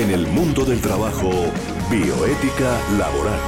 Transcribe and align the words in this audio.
En 0.00 0.10
el 0.12 0.26
mundo 0.28 0.64
del 0.64 0.80
trabajo, 0.80 1.30
bioética 1.90 2.80
laboral. 2.96 3.38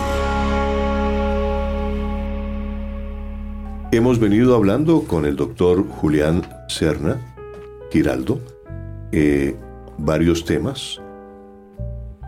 Hemos 3.90 4.18
venido 4.18 4.54
hablando 4.54 5.04
con 5.04 5.24
el 5.24 5.34
doctor 5.34 5.88
Julián 5.88 6.42
Serna 6.68 7.16
Giraldo 7.90 8.38
eh, 9.12 9.56
varios 9.96 10.44
temas, 10.44 11.00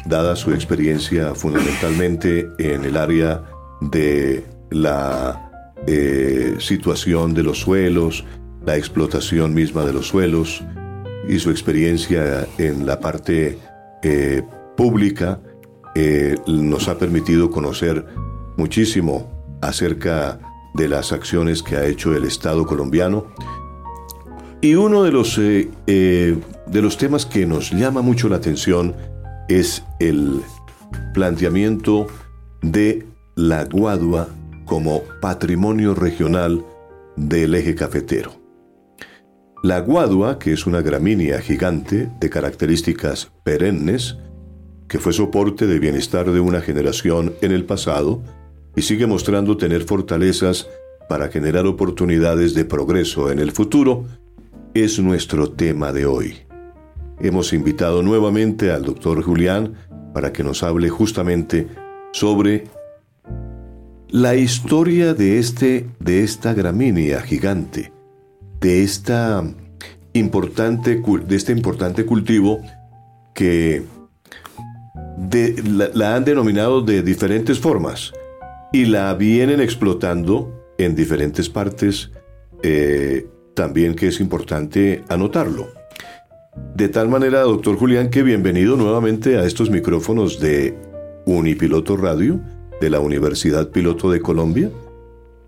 dada 0.07 0.37
su 0.37 0.53
experiencia 0.53 1.35
fundamentalmente 1.35 2.49
en 2.59 2.87
el 2.87 2.97
área 2.97 3.45
de 3.83 4.43
la 4.71 5.51
situación 6.61 7.35
de 7.35 7.43
los 7.43 7.59
suelos, 7.59 8.25
la 8.65 8.79
explotación 8.79 9.53
misma 9.53 9.85
de 9.85 9.93
los 9.93 10.09
suelos 10.09 10.65
y 11.29 11.39
su 11.41 11.51
experiencia 11.51 12.47
en 12.57 12.87
la 12.87 13.01
parte 13.01 13.59
eh, 14.05 14.43
pública 14.77 15.41
nos 16.47 16.89
ha 16.89 16.99
permitido 16.99 17.51
conocer 17.51 18.05
muchísimo 18.57 19.59
acerca 19.63 20.41
de 20.75 20.89
las 20.89 21.13
acciones 21.13 21.63
que 21.63 21.77
ha 21.77 21.87
hecho 21.87 22.15
el 22.15 22.25
Estado 22.25 22.67
colombiano. 22.67 23.27
Y 24.61 24.75
uno 24.75 25.03
de 25.03 25.13
los, 25.13 25.39
eh, 25.39 25.71
eh, 25.87 26.39
de 26.67 26.83
los 26.83 26.97
temas 26.97 27.27
que 27.27 27.47
nos 27.47 27.71
llama 27.71 28.03
mucho 28.03 28.29
la 28.29 28.37
atención 28.37 28.95
es 29.49 29.85
el 30.01 30.41
planteamiento 31.13 32.07
de 32.63 33.07
la 33.37 33.65
guadua 33.65 34.29
como 34.65 35.03
patrimonio 35.21 35.95
regional 35.95 36.65
del 37.17 37.55
eje 37.55 37.75
cafetero. 37.75 38.44
La 39.65 39.81
guadua, 39.81 40.39
que 40.39 40.53
es 40.53 40.67
una 40.67 40.83
gramínea 40.83 41.41
gigante 41.41 42.11
de 42.21 42.29
características 42.29 43.33
perennes, 43.45 44.19
que 44.89 44.99
fue 44.99 45.15
soporte 45.15 45.67
de 45.67 45.79
bienestar 45.79 46.31
de 46.31 46.39
una 46.39 46.61
generación 46.61 47.33
en 47.41 47.51
el 47.51 47.65
pasado, 47.65 48.23
y 48.77 48.83
sigue 48.83 49.07
mostrando 49.07 49.57
tener 49.57 49.85
fortalezas 49.85 50.69
para 51.09 51.29
generar 51.29 51.65
oportunidades 51.65 52.53
de 52.53 52.67
progreso 52.67 53.33
en 53.33 53.39
el 53.39 53.53
futuro, 53.53 54.05
es 54.75 54.99
nuestro 54.99 55.51
tema 55.51 55.95
de 55.95 56.05
hoy. 56.05 56.37
Hemos 57.19 57.55
invitado 57.55 58.03
nuevamente 58.03 58.71
al 58.71 58.83
doctor 58.83 59.23
Julián 59.23 59.77
para 60.13 60.31
que 60.31 60.45
nos 60.45 60.63
hable 60.63 60.91
justamente 60.91 61.69
sobre 62.13 62.65
la 64.11 64.35
historia 64.35 65.15
de, 65.15 65.39
este, 65.39 65.87
de 66.01 66.23
esta 66.23 66.53
gramínea 66.53 67.23
gigante, 67.23 67.94
de, 68.65 68.83
esta 68.83 69.45
importante, 70.15 71.03
de 71.27 71.37
este 71.37 71.53
importante 71.53 72.07
cultivo 72.07 72.63
que 73.35 73.83
la 75.95 76.17
han 76.17 76.25
denominado 76.25 76.81
de 76.81 77.03
diferentes 77.03 77.59
formas 77.61 78.15
y 78.73 78.87
la 78.87 79.13
vienen 79.15 79.61
explotando 79.61 80.73
en 80.79 80.97
diferentes 80.97 81.51
partes, 81.51 82.11
eh, 82.63 83.27
también 83.53 83.95
que 83.95 84.09
es 84.09 84.19
importante 84.19 85.05
anotarlo. 85.11 85.69
De 86.75 86.89
tal 86.89 87.11
manera, 87.11 87.43
doctor 87.43 87.77
Julián, 87.77 88.09
que 88.09 88.23
bienvenido 88.23 88.77
nuevamente 88.77 89.37
a 89.37 89.45
estos 89.45 89.69
micrófonos 89.69 90.41
de 90.41 90.75
Unipiloto 91.27 91.99
Radio, 91.99 92.41
de 92.81 92.89
la 92.89 93.01
Universidad 93.01 93.69
Piloto 93.69 94.11
de 94.11 94.21
Colombia, 94.21 94.71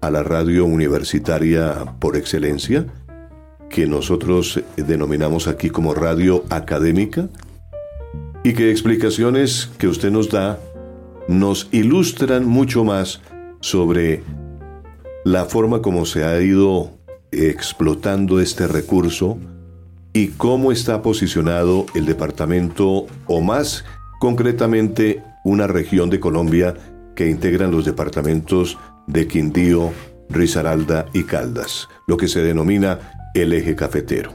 a 0.03 0.11
la 0.11 0.23
radio 0.23 0.67
universitaria 0.67 1.97
por 1.99 2.17
excelencia, 2.17 2.87
que 3.71 3.87
nosotros 3.87 4.63
denominamos 4.77 5.49
aquí 5.49 5.71
como 5.71 5.95
radio 5.95 6.45
académica, 6.51 7.29
y 8.47 8.53
que 8.53 8.71
explicaciones 8.71 9.71
que 9.77 9.89
usted 9.89 10.13
nos 10.13 10.31
da 10.31 10.61
nos 11.27 11.69
ilustran 11.73 12.47
mucho 12.47 12.85
más 12.85 13.21
sobre 13.61 14.23
la 15.25 15.47
forma 15.47 15.83
como 15.83 16.07
se 16.07 16.25
ha 16.25 16.41
ido 16.41 16.93
explotando 17.33 18.39
este 18.39 18.69
recurso 18.69 19.37
y 20.13 20.29
cómo 20.29 20.71
está 20.71 21.03
posicionado 21.03 21.87
el 21.97 22.07
departamento 22.07 23.07
o 23.27 23.41
más 23.41 23.85
concretamente 24.21 25.25
una 25.45 25.67
región 25.67 26.09
de 26.09 26.21
Colombia 26.21 26.75
que 27.17 27.29
integran 27.29 27.73
los 27.73 27.85
departamentos 27.85 28.79
de 29.09 29.27
Quindío, 29.27 29.91
Risaralda 30.29 31.07
y 31.13 31.25
Caldas, 31.25 31.89
lo 32.07 32.17
que 32.17 32.29
se 32.29 32.43
denomina 32.43 33.16
el 33.43 33.53
eje 33.53 33.75
cafetero. 33.75 34.31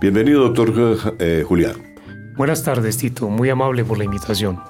Bienvenido, 0.00 0.48
doctor 0.48 1.16
eh, 1.18 1.44
Julián. 1.46 1.76
Buenas 2.36 2.62
tardes, 2.62 2.98
Tito. 2.98 3.28
Muy 3.28 3.50
amable 3.50 3.84
por 3.84 3.98
la 3.98 4.04
invitación. 4.04 4.60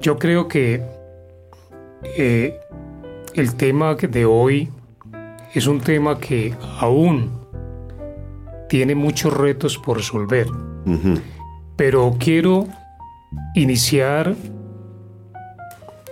Yo 0.00 0.18
creo 0.18 0.46
que 0.48 0.82
eh, 2.16 2.58
el 3.34 3.54
tema 3.56 3.94
de 3.94 4.24
hoy 4.24 4.70
es 5.54 5.66
un 5.66 5.80
tema 5.80 6.18
que 6.18 6.54
aún 6.78 7.38
tiene 8.68 8.94
muchos 8.94 9.36
retos 9.36 9.78
por 9.78 9.96
resolver. 9.96 10.46
Pero 11.76 12.16
quiero 12.18 12.66
iniciar 13.54 14.34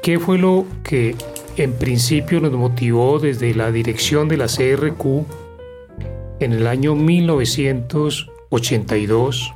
qué 0.03 0.19
fue 0.19 0.39
lo 0.39 0.67
que 0.83 1.15
en 1.57 1.73
principio 1.73 2.41
nos 2.41 2.53
motivó 2.53 3.19
desde 3.19 3.53
la 3.55 3.73
dirección 3.73 4.29
de 4.29 4.37
la 4.37 4.47
CRQ 4.47 5.25
en 6.39 6.53
el 6.53 6.67
año 6.67 6.95
1982 6.95 9.55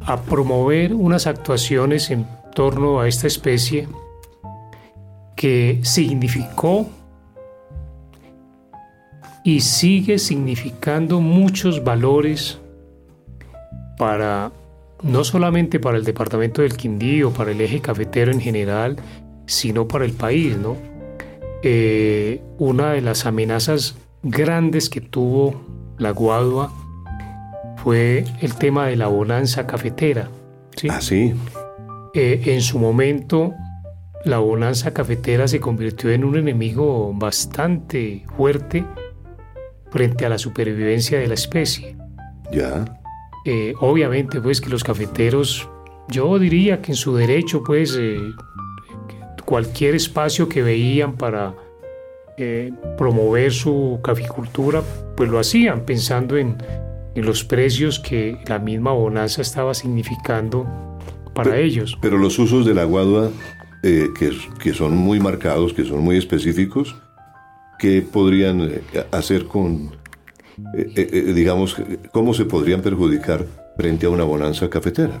a 0.00 0.22
promover 0.22 0.94
unas 0.94 1.26
actuaciones 1.26 2.10
en 2.10 2.26
torno 2.54 3.00
a 3.00 3.08
esta 3.08 3.26
especie 3.26 3.86
que 5.36 5.80
significó 5.82 6.88
y 9.44 9.60
sigue 9.60 10.18
significando 10.18 11.20
muchos 11.20 11.84
valores 11.84 12.58
para 13.98 14.50
no 15.02 15.24
solamente 15.24 15.78
para 15.80 15.98
el 15.98 16.04
departamento 16.04 16.62
del 16.62 16.76
Quindío, 16.76 17.32
para 17.32 17.50
el 17.50 17.60
eje 17.60 17.80
cafetero 17.80 18.30
en 18.30 18.40
general, 18.40 18.96
sino 19.46 19.88
para 19.88 20.04
el 20.04 20.12
país, 20.12 20.56
¿no? 20.56 20.76
Eh, 21.62 22.42
una 22.58 22.92
de 22.92 23.00
las 23.00 23.26
amenazas 23.26 23.96
grandes 24.22 24.90
que 24.90 25.00
tuvo 25.00 25.60
la 25.98 26.10
Guadua 26.10 26.72
fue 27.76 28.24
el 28.40 28.54
tema 28.54 28.86
de 28.86 28.96
la 28.96 29.08
bonanza 29.08 29.66
cafetera. 29.66 30.28
¿sí? 30.76 30.88
Ah, 30.90 31.00
sí. 31.00 31.34
Eh, 32.14 32.42
en 32.46 32.60
su 32.60 32.78
momento, 32.78 33.52
la 34.24 34.38
bonanza 34.38 34.92
cafetera 34.92 35.48
se 35.48 35.60
convirtió 35.60 36.10
en 36.10 36.24
un 36.24 36.36
enemigo 36.36 37.12
bastante 37.14 38.24
fuerte 38.36 38.84
frente 39.90 40.24
a 40.26 40.28
la 40.28 40.38
supervivencia 40.38 41.18
de 41.18 41.26
la 41.26 41.34
especie. 41.34 41.96
Ya. 42.52 42.84
Eh, 43.44 43.74
obviamente, 43.80 44.40
pues 44.40 44.60
que 44.60 44.68
los 44.68 44.84
cafeteros, 44.84 45.68
yo 46.08 46.38
diría 46.38 46.80
que 46.80 46.92
en 46.92 46.96
su 46.96 47.16
derecho, 47.16 47.62
pues, 47.64 47.96
eh, 47.98 48.18
cualquier 49.52 49.94
espacio 49.94 50.48
que 50.48 50.62
veían 50.62 51.18
para 51.18 51.54
promover 52.96 53.52
su 53.52 54.00
caficultura, 54.02 54.82
pues 55.14 55.28
lo 55.28 55.38
hacían 55.38 55.84
pensando 55.84 56.38
en, 56.38 56.56
en 57.14 57.26
los 57.26 57.44
precios 57.44 58.00
que 58.00 58.38
la 58.46 58.58
misma 58.58 58.92
bonanza 58.92 59.42
estaba 59.42 59.74
significando 59.74 60.66
para 61.34 61.58
ellos. 61.58 61.98
Pero 62.00 62.16
los 62.16 62.38
usos 62.38 62.64
de 62.64 62.72
la 62.72 62.84
guadua, 62.84 63.30
eh, 63.82 64.08
que, 64.18 64.72
son 64.72 64.96
muy 64.96 65.20
marcados, 65.20 65.74
que 65.74 65.84
son 65.84 66.00
muy 66.00 66.16
específicos, 66.16 66.96
¿qué 67.78 68.02
podrían 68.02 68.62
eh, 68.62 68.82
hacer 69.10 69.44
con, 69.44 69.92
eh, 70.74 71.32
digamos, 71.34 71.76
cómo 72.12 72.32
se 72.34 72.46
podrían 72.46 72.80
perjudicar 72.80 73.46
frente 73.76 74.06
a 74.06 74.08
una 74.10 74.24
bonanza 74.24 74.70
cafetera? 74.70 75.20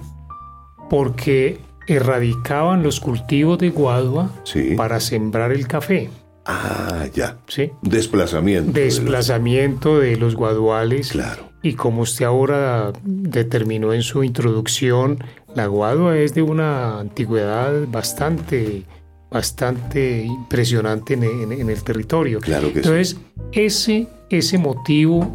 Porque 0.88 1.60
erradicaban 1.86 2.82
los 2.82 3.00
cultivos 3.00 3.58
de 3.58 3.70
guadua 3.70 4.30
para 4.76 5.00
sembrar 5.00 5.52
el 5.52 5.66
café. 5.66 6.10
Ah, 6.44 7.06
ya. 7.14 7.38
Sí. 7.46 7.70
Desplazamiento. 7.82 8.72
Desplazamiento 8.72 9.98
de 9.98 10.16
los, 10.16 10.34
guaduales. 10.34 11.12
Claro. 11.12 11.50
Y 11.62 11.74
como 11.74 12.02
usted 12.02 12.24
ahora 12.24 12.92
determinó 13.04 13.92
en 13.92 14.02
su 14.02 14.24
introducción, 14.24 15.18
la 15.54 15.66
guadua 15.66 16.18
es 16.18 16.34
de 16.34 16.42
una 16.42 16.98
antigüedad 16.98 17.86
bastante, 17.86 18.82
bastante 19.30 20.24
impresionante 20.24 21.14
en, 21.14 21.70
el 21.70 21.82
territorio. 21.84 22.40
Claro 22.40 22.72
que 22.72 22.80
Entonces, 22.80 23.16
ese, 23.52 24.08
ese 24.28 24.58
motivo, 24.58 25.32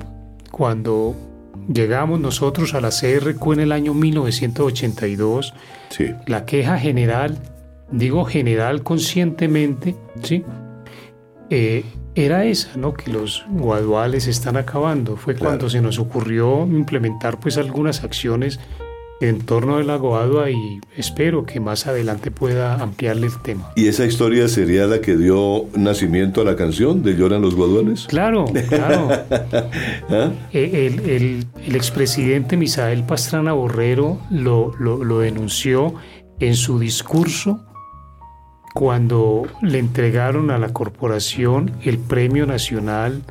cuando 0.51 1.15
llegamos 1.71 2.19
nosotros 2.19 2.73
a 2.73 2.81
la 2.81 2.89
CRQ 2.89 3.53
en 3.53 3.59
el 3.59 3.71
año 3.71 3.93
1982, 3.93 5.53
sí. 5.89 6.13
la 6.25 6.45
queja 6.45 6.77
general, 6.79 7.37
digo 7.91 8.25
general 8.25 8.83
conscientemente, 8.83 9.95
¿sí? 10.23 10.43
eh, 11.49 11.85
era 12.15 12.45
esa, 12.45 12.75
¿no? 12.77 12.93
Que 12.93 13.11
los 13.11 13.45
guaduales 13.47 14.27
están 14.27 14.57
acabando. 14.57 15.17
Fue 15.17 15.35
cuando 15.35 15.69
se 15.69 15.81
nos 15.81 15.99
ocurrió 15.99 16.65
implementar 16.65 17.39
pues 17.39 17.57
algunas 17.57 18.03
acciones 18.03 18.59
en 19.19 19.39
torno 19.39 19.77
del 19.77 19.89
aguadua 19.89 20.49
y 20.51 20.79
espero 20.95 21.45
que 21.45 21.59
más 21.59 21.87
adelante 21.87 22.31
pueda 22.31 22.75
ampliarle 22.75 23.27
el 23.27 23.37
tema. 23.41 23.71
¿Y 23.75 23.87
esa 23.87 24.05
historia 24.05 24.47
sería 24.47 24.85
la 24.85 25.01
que 25.01 25.17
dio 25.17 25.65
nacimiento 25.75 26.41
a 26.41 26.43
la 26.43 26.55
canción 26.55 27.01
de 27.03 27.15
Lloran 27.15 27.41
los 27.41 27.55
Guaduales? 27.55 28.05
Claro, 28.07 28.45
claro. 28.69 29.09
¿Ah? 30.09 30.31
el, 30.51 30.99
el, 30.99 31.45
el, 31.65 31.75
expresidente 31.75 32.57
Misael 32.57 33.03
Pastrana 33.03 33.53
Borrero 33.53 34.19
lo, 34.29 34.73
lo, 34.79 35.03
lo 35.03 35.19
denunció 35.19 35.95
en 36.39 36.55
su 36.55 36.77
discurso 36.77 37.63
cuando 38.75 39.47
le 39.63 39.79
entregaron 39.79 40.51
a 40.51 40.59
la 40.59 40.71
corporación 40.71 41.71
el 41.81 41.97
Premio 41.97 42.45
Nacional 42.45 43.23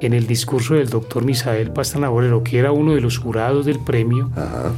en 0.00 0.12
el 0.12 0.26
discurso 0.26 0.74
del 0.74 0.90
doctor 0.90 1.24
Misael 1.24 1.70
Pastrana 1.70 2.08
Borrero, 2.08 2.42
que 2.42 2.58
era 2.58 2.72
uno 2.72 2.94
de 2.94 3.00
los 3.00 3.18
jurados 3.18 3.64
del 3.64 3.78
premio. 3.78 4.30
Ajá 4.34 4.72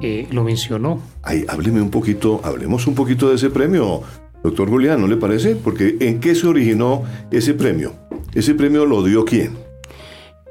eh, 0.00 0.26
lo 0.30 0.44
mencionó. 0.44 1.00
Ay, 1.22 1.44
hábleme 1.48 1.80
un 1.80 1.90
poquito, 1.90 2.40
hablemos 2.44 2.86
un 2.86 2.94
poquito 2.94 3.28
de 3.28 3.36
ese 3.36 3.50
premio, 3.50 4.02
doctor 4.42 4.68
Julián, 4.68 5.00
¿no 5.00 5.06
le 5.06 5.16
parece? 5.16 5.56
Porque 5.56 5.96
¿en 6.00 6.20
qué 6.20 6.34
se 6.34 6.46
originó 6.46 7.02
ese 7.30 7.54
premio? 7.54 7.92
¿Ese 8.34 8.54
premio 8.54 8.86
lo 8.86 9.02
dio 9.02 9.24
quién? 9.24 9.56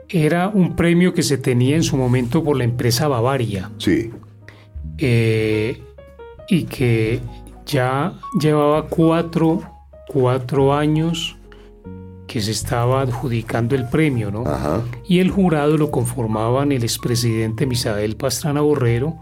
Era 0.10 0.50
un 0.50 0.76
premio 0.76 1.14
que 1.14 1.24
se 1.24 1.38
tenía 1.38 1.76
en 1.76 1.84
su 1.84 1.98
momento 1.98 2.44
por 2.44 2.58
la 2.58 2.66
empresa 2.66 3.08
Bavaria. 3.08 3.72
Sí. 3.78 4.12
Eh, 4.98 5.82
y 6.50 6.64
que 6.64 7.22
ya 7.66 8.14
llevaba 8.40 8.88
cuatro, 8.88 9.64
cuatro 10.08 10.74
años 10.74 11.38
que 12.32 12.40
se 12.40 12.52
estaba 12.52 13.02
adjudicando 13.02 13.76
el 13.76 13.90
premio, 13.90 14.32
¿no? 14.32 14.46
Y 15.06 15.20
el 15.20 15.30
jurado 15.32 15.76
lo 15.76 15.92
conformaban 15.92 16.72
el 16.72 16.84
expresidente 16.84 17.66
Misael 17.66 18.16
Pastrana 18.16 18.62
Borrero, 18.62 19.18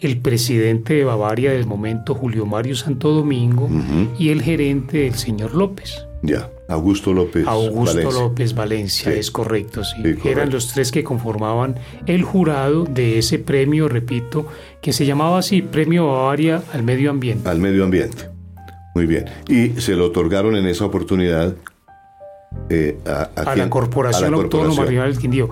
el 0.00 0.20
presidente 0.20 0.94
de 0.94 1.04
Bavaria 1.04 1.50
del 1.50 1.66
momento, 1.66 2.14
Julio 2.14 2.46
Mario 2.46 2.76
Santo 2.76 3.10
Domingo, 3.10 3.68
y 4.20 4.28
el 4.28 4.40
gerente, 4.40 5.08
el 5.08 5.14
señor 5.14 5.52
López. 5.52 6.06
Ya, 6.22 6.48
Augusto 6.68 7.12
López. 7.12 7.44
Augusto 7.44 8.12
López 8.12 8.54
Valencia, 8.54 9.12
es 9.12 9.32
correcto, 9.32 9.82
sí. 9.82 9.96
Eran 10.24 10.50
los 10.50 10.68
tres 10.68 10.92
que 10.92 11.02
conformaban 11.02 11.74
el 12.06 12.22
jurado 12.22 12.84
de 12.84 13.18
ese 13.18 13.40
premio, 13.40 13.88
repito, 13.88 14.46
que 14.80 14.92
se 14.92 15.04
llamaba 15.06 15.38
así, 15.38 15.60
Premio 15.60 16.06
Bavaria 16.06 16.62
al 16.72 16.84
Medio 16.84 17.10
Ambiente. 17.10 17.48
Al 17.48 17.58
Medio 17.58 17.82
Ambiente. 17.82 18.30
Muy 18.94 19.06
bien. 19.06 19.24
Y 19.48 19.80
se 19.80 19.96
lo 19.96 20.06
otorgaron 20.06 20.54
en 20.54 20.66
esa 20.66 20.84
oportunidad 20.84 21.56
eh, 22.70 22.98
a, 23.06 23.54
la 23.54 23.68
Corporación 23.68 24.34
Autónoma 24.34 24.84
Regional 24.84 25.12
del 25.12 25.20
Quindío. 25.20 25.50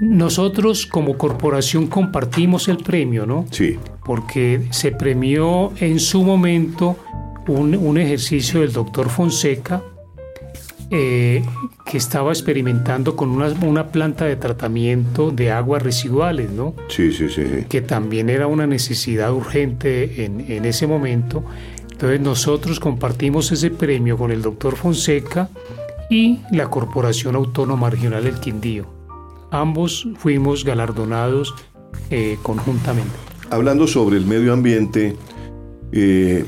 Nosotros 0.00 0.86
como 0.86 1.18
corporación 1.18 1.86
compartimos 1.86 2.68
el 2.68 2.78
premio, 2.78 3.26
¿no? 3.26 3.44
Sí. 3.50 3.78
Porque 4.04 4.62
se 4.70 4.92
premió 4.92 5.72
en 5.78 6.00
su 6.00 6.22
momento 6.22 6.96
un, 7.46 7.98
ejercicio 7.98 8.60
del 8.60 8.72
doctor 8.72 9.10
Fonseca 9.10 9.82
eh, 10.90 11.44
que 11.84 11.98
estaba 11.98 12.30
experimentando 12.30 13.14
con 13.14 13.30
una, 13.30 13.48
una, 13.62 13.88
planta 13.88 14.24
de 14.24 14.36
tratamiento 14.36 15.30
de 15.30 15.50
aguas 15.50 15.82
residuales, 15.82 16.50
¿no? 16.50 16.74
Sí, 16.88 17.12
sí, 17.12 17.28
sí. 17.28 17.44
Que 17.68 17.82
también 17.82 18.30
era 18.30 18.46
una 18.46 18.66
necesidad 18.66 19.32
urgente 19.32 20.24
en, 20.24 20.50
en 20.50 20.64
ese 20.64 20.86
momento. 20.86 21.44
Entonces 21.92 22.20
nosotros 22.20 22.80
compartimos 22.80 23.52
ese 23.52 23.70
premio 23.70 24.16
con 24.16 24.30
el 24.30 24.40
doctor 24.40 24.76
Fonseca 24.76 25.50
y 26.10 26.40
la 26.50 26.68
Corporación 26.68 27.36
Autónoma 27.36 27.88
Regional 27.88 28.24
del 28.24 28.40
Quindío. 28.40 28.86
Ambos 29.52 30.06
fuimos 30.18 30.64
galardonados 30.64 31.54
eh, 32.10 32.36
conjuntamente. 32.42 33.10
Hablando 33.50 33.86
sobre 33.86 34.16
el 34.16 34.26
medio 34.26 34.52
ambiente, 34.52 35.16
eh, 35.92 36.44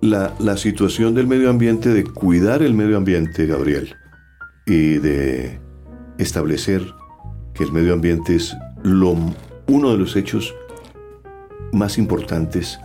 la, 0.00 0.34
la, 0.40 0.56
situación 0.56 1.14
del 1.14 1.26
medio 1.26 1.48
ambiente, 1.48 1.90
de 1.90 2.04
cuidar 2.04 2.62
el 2.62 2.74
medio 2.74 2.96
ambiente, 2.96 3.46
Gabriel, 3.46 3.94
y 4.66 4.98
de 4.98 5.60
establecer 6.18 6.82
que 7.54 7.64
el 7.64 7.72
medio 7.72 7.92
ambiente 7.92 8.36
es 8.36 8.56
lo, 8.82 9.16
uno 9.68 9.92
de 9.92 9.98
los 9.98 10.16
hechos 10.16 10.54
más 11.72 11.98
importantes 11.98 12.78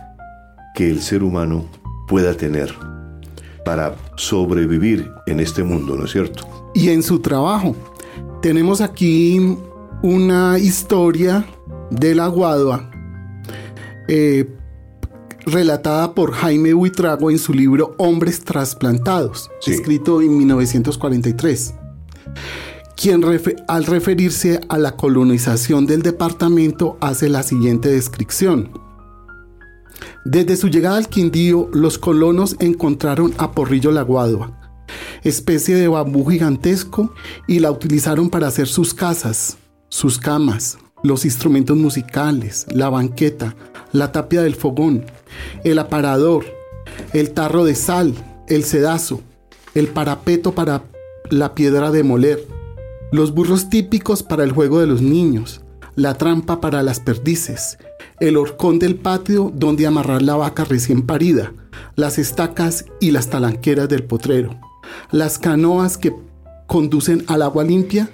que 0.74 0.90
el 0.90 1.00
ser 1.00 1.22
humano 1.22 1.68
pueda 2.06 2.34
tener 2.34 2.74
para 3.68 3.94
sobrevivir 4.16 5.12
en 5.26 5.40
este 5.40 5.62
mundo, 5.62 5.94
¿no 5.94 6.06
es 6.06 6.12
cierto? 6.12 6.48
Y 6.72 6.88
en 6.88 7.02
su 7.02 7.18
trabajo. 7.18 7.76
Tenemos 8.40 8.80
aquí 8.80 9.58
una 10.02 10.58
historia 10.58 11.44
de 11.90 12.14
la 12.14 12.28
Guadua 12.28 12.90
eh, 14.08 14.48
relatada 15.44 16.14
por 16.14 16.32
Jaime 16.32 16.72
Buitrago 16.72 17.30
en 17.30 17.38
su 17.38 17.52
libro 17.52 17.94
Hombres 17.98 18.42
trasplantados, 18.42 19.50
escrito 19.66 20.22
en 20.22 20.38
1943 20.38 21.74
quien 22.96 23.22
al 23.68 23.84
referirse 23.84 24.60
a 24.68 24.76
la 24.76 24.96
colonización 24.96 25.86
del 25.86 26.02
departamento 26.02 26.96
hace 27.00 27.28
la 27.28 27.44
siguiente 27.44 27.90
descripción. 27.90 28.87
Desde 30.24 30.56
su 30.56 30.68
llegada 30.68 30.96
al 30.96 31.08
Quindío, 31.08 31.68
los 31.72 31.98
colonos 31.98 32.56
encontraron 32.60 33.32
a 33.38 33.52
Porrillo 33.52 33.90
la 33.90 34.02
Guadua, 34.02 34.52
especie 35.22 35.76
de 35.76 35.88
bambú 35.88 36.26
gigantesco, 36.26 37.14
y 37.46 37.60
la 37.60 37.70
utilizaron 37.70 38.30
para 38.30 38.48
hacer 38.48 38.68
sus 38.68 38.94
casas, 38.94 39.56
sus 39.88 40.18
camas, 40.18 40.78
los 41.02 41.24
instrumentos 41.24 41.76
musicales, 41.76 42.66
la 42.70 42.88
banqueta, 42.88 43.56
la 43.92 44.12
tapia 44.12 44.42
del 44.42 44.54
fogón, 44.54 45.06
el 45.64 45.78
aparador, 45.78 46.44
el 47.12 47.30
tarro 47.30 47.64
de 47.64 47.74
sal, 47.74 48.14
el 48.48 48.64
sedazo, 48.64 49.20
el 49.74 49.88
parapeto 49.88 50.52
para 50.52 50.82
la 51.30 51.54
piedra 51.54 51.90
de 51.90 52.02
moler, 52.02 52.46
los 53.12 53.32
burros 53.32 53.70
típicos 53.70 54.22
para 54.22 54.44
el 54.44 54.52
juego 54.52 54.80
de 54.80 54.86
los 54.86 55.00
niños, 55.00 55.62
la 55.94 56.14
trampa 56.14 56.60
para 56.60 56.82
las 56.82 57.00
perdices, 57.00 57.78
el 58.20 58.36
horcón 58.36 58.78
del 58.78 58.96
patio 58.96 59.52
donde 59.54 59.86
amarrar 59.86 60.22
la 60.22 60.36
vaca 60.36 60.64
recién 60.64 61.02
parida, 61.02 61.52
las 61.96 62.18
estacas 62.18 62.84
y 63.00 63.10
las 63.10 63.28
talanqueras 63.30 63.88
del 63.88 64.04
potrero, 64.04 64.58
las 65.10 65.38
canoas 65.38 65.98
que 65.98 66.14
conducen 66.66 67.24
al 67.28 67.42
agua 67.42 67.64
limpia, 67.64 68.10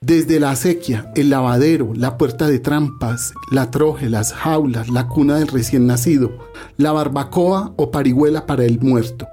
desde 0.00 0.38
la 0.38 0.50
acequia, 0.50 1.10
el 1.14 1.30
lavadero, 1.30 1.92
la 1.94 2.18
puerta 2.18 2.46
de 2.46 2.58
trampas, 2.58 3.32
la 3.50 3.70
troje, 3.70 4.10
las 4.10 4.34
jaulas, 4.34 4.90
la 4.90 5.08
cuna 5.08 5.36
del 5.36 5.48
recién 5.48 5.86
nacido, 5.86 6.30
la 6.76 6.92
barbacoa 6.92 7.72
o 7.76 7.90
parihuela 7.90 8.44
para 8.44 8.66
el 8.66 8.80
muerto, 8.80 9.26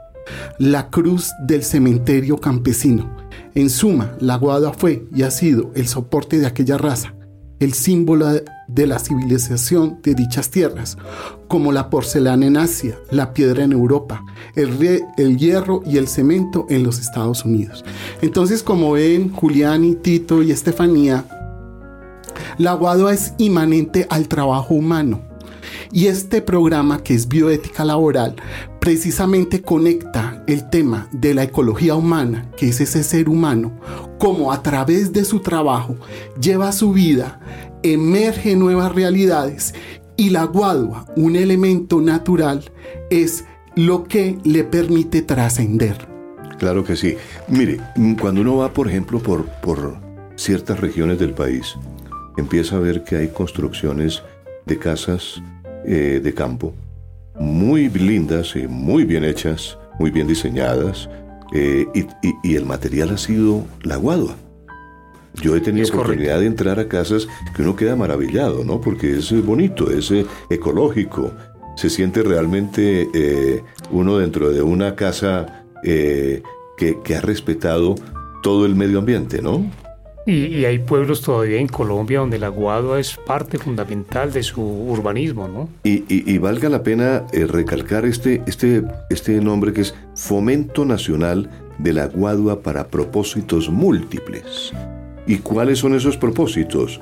la 0.59 0.89
cruz 0.89 1.33
del 1.45 1.63
cementerio 1.63 2.38
campesino. 2.38 3.17
En 3.53 3.69
suma, 3.69 4.13
la 4.21 4.38
guada 4.38 4.71
fue 4.71 5.05
y 5.13 5.23
ha 5.23 5.31
sido 5.31 5.71
el 5.75 5.89
soporte 5.89 6.39
de 6.39 6.47
aquella 6.47 6.77
raza, 6.77 7.15
el 7.62 7.74
símbolo 7.74 8.27
de 8.68 8.88
la 8.88 9.00
civilización 9.00 10.00
de 10.01 10.15
dichas 10.15 10.50
tierras, 10.50 10.98
como 11.48 11.72
la 11.72 11.89
porcelana 11.89 12.48
en 12.48 12.58
Asia, 12.58 12.98
la 13.12 13.34
piedra 13.34 13.63
en 13.63 13.72
Europa, 13.72 14.25
el, 14.56 15.03
el 15.18 15.38
hierro 15.38 15.84
y 15.86 15.98
el 15.98 16.08
cemento 16.08 16.65
en 16.70 16.84
los 16.84 17.00
Estados 17.00 17.46
Unidos. 17.46 17.86
Entonces, 18.22 18.63
como 18.63 18.94
ven, 18.94 19.32
Julián 19.32 19.96
Tito 20.01 20.41
y 20.41 20.51
Estefanía, 20.51 21.24
la 22.58 22.74
guadua 22.74 23.13
es 23.13 23.34
inmanente 23.38 24.08
al 24.10 24.27
trabajo 24.27 24.74
humano. 24.74 25.22
Y 25.91 26.08
este 26.08 26.41
programa, 26.41 27.03
que 27.03 27.13
es 27.13 27.27
bioética 27.27 27.86
laboral, 27.86 28.36
precisamente 28.80 29.62
conecta 29.62 30.30
el 30.48 30.69
tema 30.69 31.07
de 31.12 31.33
la 31.33 31.43
ecología 31.43 31.95
humana, 31.95 32.50
que 32.57 32.69
es 32.69 32.81
ese 32.81 33.03
ser 33.03 33.29
humano, 33.29 33.71
como 34.19 34.51
a 34.51 34.62
través 34.62 35.13
de 35.13 35.25
su 35.25 35.39
trabajo 35.39 35.95
lleva 36.39 36.71
su 36.71 36.93
vida, 36.93 37.39
emerge 37.83 38.55
nuevas 38.55 38.93
realidades 38.93 39.74
y 40.15 40.29
la 40.29 40.43
guadua, 40.45 41.05
un 41.15 41.36
elemento 41.36 42.01
natural, 42.01 42.63
es 43.10 43.45
lo 43.75 44.03
que 44.03 44.38
le 44.43 44.63
permite 44.63 45.21
trascender. 45.21 46.07
Claro 46.60 46.83
que 46.83 46.95
sí. 46.95 47.15
Mire, 47.48 47.79
cuando 48.19 48.41
uno 48.41 48.57
va, 48.57 48.71
por 48.74 48.88
ejemplo, 48.88 49.19
por, 49.19 49.45
por 49.45 49.95
ciertas 50.36 50.79
regiones 50.79 51.17
del 51.17 51.33
país, 51.33 51.75
empieza 52.38 52.75
a 52.75 52.79
ver 52.79 53.03
que 53.03 53.15
hay 53.15 53.29
construcciones 53.29 54.21
de 54.65 54.77
casas 54.77 55.41
eh, 55.86 56.21
de 56.24 56.33
campo 56.33 56.75
muy 57.39 57.89
lindas 57.89 58.55
y 58.55 58.67
muy 58.67 59.03
bien 59.03 59.24
hechas, 59.24 59.77
muy 60.00 60.12
bien 60.12 60.27
diseñadas, 60.27 61.10
eh, 61.53 61.86
y, 62.43 62.55
el 62.55 62.65
material 62.65 63.10
ha 63.10 63.17
sido 63.17 63.65
la 63.83 63.98
guadua. 63.98 64.36
Yo 65.41 65.55
he 65.55 65.62
tenido 65.62 65.88
oportunidad 65.88 66.39
de 66.39 66.45
entrar 66.45 66.79
a 66.79 66.88
casas 66.88 67.27
que 67.55 67.62
uno 67.62 67.75
queda 67.75 67.95
maravillado, 67.95 68.63
¿no? 68.63 68.81
Porque 68.81 69.17
es 69.17 69.45
bonito, 69.45 69.89
es 69.89 70.12
eh, 70.12 70.25
ecológico, 70.50 71.31
se 71.75 71.89
siente 71.89 72.21
realmente 72.21 73.63
uno 73.91 74.17
dentro 74.17 74.51
de 74.51 74.62
una 74.62 74.95
casa 74.95 75.65
que 75.83 77.15
ha 77.15 77.21
respetado 77.21 77.95
todo 78.43 78.65
el 78.65 78.75
medio 78.75 79.00
ambiente, 79.00 79.41
¿no? 79.41 79.65
Y, 80.25 80.65
hay 80.65 80.79
pueblos 80.79 81.21
todavía 81.21 81.59
en 81.59 81.67
Colombia 81.67 82.19
donde 82.19 82.37
la 82.37 82.49
guadua 82.49 82.99
es 82.99 83.17
parte 83.25 83.57
fundamental 83.57 84.31
de 84.31 84.43
su 84.43 84.61
urbanismo, 84.61 85.47
¿no? 85.47 85.69
Y, 85.83 86.37
valga 86.37 86.69
la 86.69 86.83
pena 86.83 87.25
eh, 87.33 87.45
recalcar 87.45 88.05
este, 88.05 88.41
este, 88.45 88.83
este 89.09 89.41
nombre 89.41 89.73
que 89.73 89.81
es 89.81 89.95
Fomento 90.15 90.85
Nacional 90.85 91.49
de 91.77 91.93
la 91.93 92.07
Guadua 92.07 92.61
para 92.61 92.87
propósitos 92.87 93.69
múltiples. 93.69 94.71
¿Y 95.25 95.37
cuáles 95.37 95.79
son 95.79 95.95
esos 95.95 96.17
propósitos? 96.17 96.99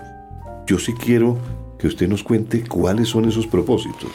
Yo 0.68 0.78
sí 0.78 0.94
quiero 0.94 1.38
que 1.78 1.88
usted 1.88 2.08
nos 2.08 2.24
cuente 2.24 2.64
cuáles 2.64 3.10
son 3.10 3.28
esos 3.28 3.48
propósitos. 3.48 4.12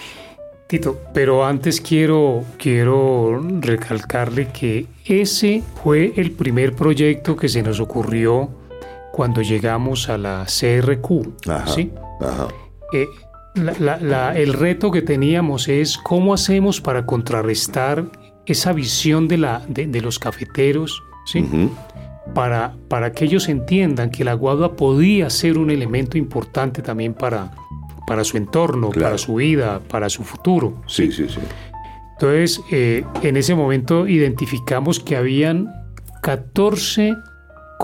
Tito, 0.66 0.98
pero 1.12 1.44
antes 1.44 1.80
quiero, 1.80 2.42
quiero 2.58 3.42
recalcarle 3.60 4.48
que 4.48 4.86
ese 5.04 5.62
fue 5.82 6.12
el 6.16 6.30
primer 6.30 6.74
proyecto 6.74 7.36
que 7.36 7.48
se 7.48 7.62
nos 7.62 7.80
ocurrió 7.80 8.50
cuando 9.14 9.42
llegamos 9.42 10.08
a 10.08 10.18
la 10.18 10.44
CRQ. 10.44 11.38
¿sí? 11.66 11.92
Eh, 12.92 13.06
el 13.54 14.52
reto 14.52 14.90
que 14.90 15.02
teníamos 15.02 15.68
es 15.68 15.96
cómo 15.98 16.34
hacemos 16.34 16.80
para 16.80 17.06
contrarrestar 17.06 18.06
esa 18.44 18.72
visión 18.72 19.28
de, 19.28 19.38
la, 19.38 19.62
de, 19.68 20.00
los 20.00 20.18
cafeteros, 20.18 21.00
¿sí? 21.26 21.48
para, 22.34 22.74
para 22.88 23.12
que 23.12 23.26
ellos 23.26 23.48
entiendan 23.48 24.10
que 24.10 24.24
la 24.24 24.34
guadua 24.34 24.74
podía 24.74 25.30
ser 25.30 25.58
un 25.58 25.70
elemento 25.70 26.18
importante 26.18 26.82
también 26.82 27.14
para, 27.14 27.52
para 28.08 28.24
su 28.24 28.36
entorno, 28.36 28.90
para 28.90 29.16
su 29.16 29.36
vida, 29.36 29.80
para 29.88 30.08
su 30.08 30.24
futuro. 30.24 30.82
Sí, 30.88 31.12
sí, 31.12 31.28
sí. 31.28 31.38
Entonces, 32.14 32.60
eh, 32.72 33.04
en 33.22 33.36
ese 33.36 33.54
momento 33.54 34.08
identificamos 34.08 34.98
que 34.98 35.14
habían 35.16 35.72
14 36.22 37.14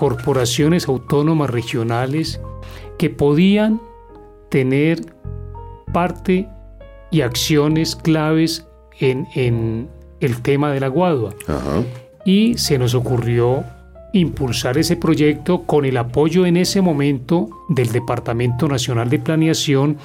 corporaciones 0.01 0.87
autónomas 0.87 1.51
regionales 1.51 2.41
que 2.97 3.11
podían 3.11 3.79
tener 4.49 5.13
parte 5.93 6.49
y 7.11 7.21
acciones 7.21 7.95
claves 7.95 8.65
en, 8.99 9.27
en 9.35 9.87
el 10.19 10.41
tema 10.41 10.71
de 10.71 10.79
la 10.79 10.87
guadua. 10.87 11.35
Y 12.25 12.57
se 12.57 12.79
nos 12.79 12.95
ocurrió 12.95 13.63
impulsar 14.11 14.79
ese 14.79 14.95
proyecto 14.97 15.67
con 15.67 15.85
el 15.85 15.97
apoyo 15.97 16.47
en 16.47 16.57
ese 16.57 16.81
momento 16.81 17.51
del 17.69 17.91
Departamento 17.91 18.67
Nacional 18.67 19.07
de 19.07 19.19
Planeación, 19.19 19.97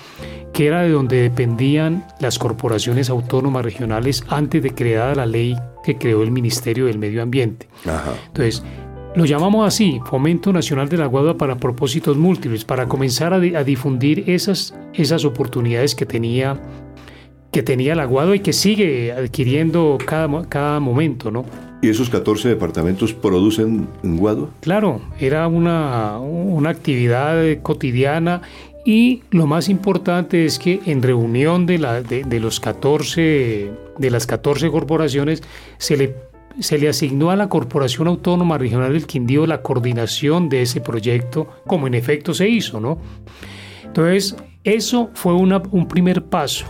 que 0.52 0.66
era 0.66 0.82
de 0.82 0.90
donde 0.90 1.22
dependían 1.22 2.06
las 2.20 2.38
corporaciones 2.38 3.08
autónomas 3.08 3.64
regionales 3.64 4.22
antes 4.28 4.62
de 4.62 4.74
creada 4.74 5.14
la 5.14 5.24
ley 5.24 5.56
que 5.82 5.96
creó 5.96 6.22
el 6.22 6.32
Ministerio 6.32 6.84
del 6.84 6.98
Medio 6.98 7.22
Ambiente. 7.22 7.66
Entonces, 8.26 8.62
lo 9.16 9.24
llamamos 9.24 9.66
así, 9.66 9.98
Fomento 10.04 10.52
Nacional 10.52 10.90
de 10.90 10.98
la 10.98 11.06
Guadua 11.06 11.38
para 11.38 11.56
propósitos 11.56 12.18
múltiples, 12.18 12.66
para 12.66 12.86
comenzar 12.86 13.32
a, 13.32 13.40
difundir 13.40 14.24
esas, 14.26 14.74
esas 14.92 15.24
oportunidades 15.24 15.94
que 15.94 16.04
tenía, 16.04 16.60
que 17.50 17.62
tenía 17.62 17.94
la 17.94 18.04
Guadua 18.04 18.36
y 18.36 18.40
que 18.40 18.52
sigue 18.52 19.12
adquiriendo 19.12 19.96
cada, 20.04 20.46
cada 20.48 20.80
momento, 20.80 21.30
¿no? 21.30 21.46
¿Y 21.80 21.88
esos 21.88 22.10
14 22.10 22.50
departamentos 22.50 23.14
producen 23.14 23.88
Guadua? 24.02 24.50
Claro, 24.60 25.00
era 25.18 25.48
una, 25.48 26.18
una 26.18 26.68
actividad 26.68 27.42
cotidiana 27.62 28.42
y 28.84 29.22
lo 29.30 29.46
más 29.46 29.70
importante 29.70 30.44
es 30.44 30.58
que 30.58 30.80
en 30.84 31.02
reunión 31.02 31.64
de, 31.64 31.78
la, 31.78 32.02
de, 32.02 32.22
de, 32.22 32.38
los 32.38 32.60
14, 32.60 33.72
de 33.98 34.10
las 34.10 34.26
14 34.26 34.70
corporaciones 34.70 35.42
se 35.78 35.96
le 35.96 36.14
se 36.60 36.78
le 36.78 36.88
asignó 36.88 37.30
a 37.30 37.36
la 37.36 37.48
Corporación 37.48 38.08
Autónoma 38.08 38.58
Regional 38.58 38.92
del 38.92 39.06
Quindío 39.06 39.46
la 39.46 39.62
coordinación 39.62 40.48
de 40.48 40.62
ese 40.62 40.80
proyecto, 40.80 41.48
como 41.66 41.86
en 41.86 41.94
efecto 41.94 42.34
se 42.34 42.48
hizo, 42.48 42.80
¿no? 42.80 42.98
Entonces, 43.84 44.36
eso 44.64 45.10
fue 45.14 45.34
un 45.34 45.88
primer 45.88 46.24
paso, 46.24 46.66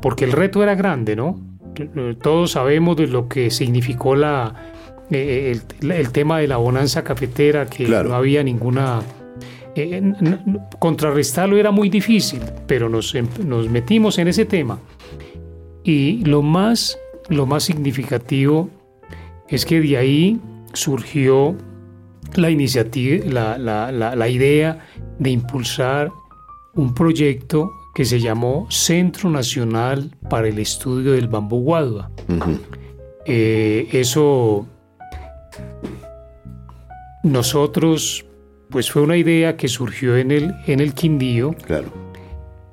porque 0.00 0.24
el 0.24 0.32
reto 0.32 0.62
era 0.62 0.74
grande, 0.74 1.16
¿no? 1.16 1.40
Todos 2.20 2.52
sabemos 2.52 2.96
de 2.96 3.06
lo 3.06 3.28
que 3.28 3.50
significó 3.50 4.14
la, 4.14 4.54
eh, 5.10 5.58
el, 5.80 6.10
tema 6.10 6.38
de 6.38 6.48
la 6.48 6.56
bonanza 6.56 7.04
cafetera, 7.04 7.66
que 7.66 7.86
no 7.86 8.14
había 8.14 8.42
ninguna... 8.42 9.00
Eh, 9.74 10.12
contrarrestarlo 10.78 11.56
era 11.56 11.70
muy 11.70 11.88
difícil, 11.88 12.40
pero 12.66 12.88
nos, 12.88 13.14
em, 13.14 13.26
nos 13.46 13.68
metimos 13.68 14.18
en 14.18 14.28
ese 14.28 14.44
tema. 14.44 14.78
Y 15.82 16.24
lo 16.24 16.42
más, 16.42 16.98
lo 17.28 17.46
más 17.46 17.64
significativo 17.64 18.68
es 19.52 19.66
que 19.66 19.80
de 19.80 19.96
ahí 19.98 20.40
surgió 20.72 21.54
la 22.34 22.50
iniciativa, 22.50 23.58
la, 23.58 24.28
idea 24.28 24.78
de 25.18 25.30
impulsar 25.30 26.10
un 26.74 26.94
proyecto 26.94 27.70
que 27.94 28.06
se 28.06 28.18
llamó 28.18 28.66
Centro 28.70 29.28
Nacional 29.28 30.10
para 30.30 30.48
el 30.48 30.58
Estudio 30.58 31.12
del 31.12 31.28
Bambú 31.28 31.60
Guadua. 31.60 32.10
Eh, 33.26 33.88
eso 33.92 34.66
nosotros, 37.22 38.24
pues 38.70 38.90
fue 38.90 39.02
una 39.02 39.18
idea 39.18 39.58
que 39.58 39.68
surgió 39.68 40.16
en 40.16 40.30
el, 40.30 40.54
en 40.66 40.80
el 40.80 40.94
Quindío. 40.94 41.54
Claro. 41.66 41.92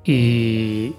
Y 0.02 0.94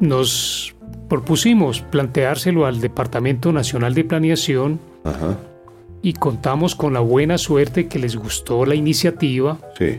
nos 0.00 0.75
propusimos 1.08 1.82
planteárselo 1.82 2.66
al 2.66 2.80
Departamento 2.80 3.52
Nacional 3.52 3.94
de 3.94 4.04
Planeación 4.04 4.80
y 6.02 6.12
contamos 6.14 6.74
con 6.74 6.92
la 6.92 7.00
buena 7.00 7.38
suerte 7.38 7.86
que 7.86 7.98
les 7.98 8.16
gustó 8.16 8.66
la 8.66 8.74
iniciativa. 8.74 9.58
Sí. 9.78 9.98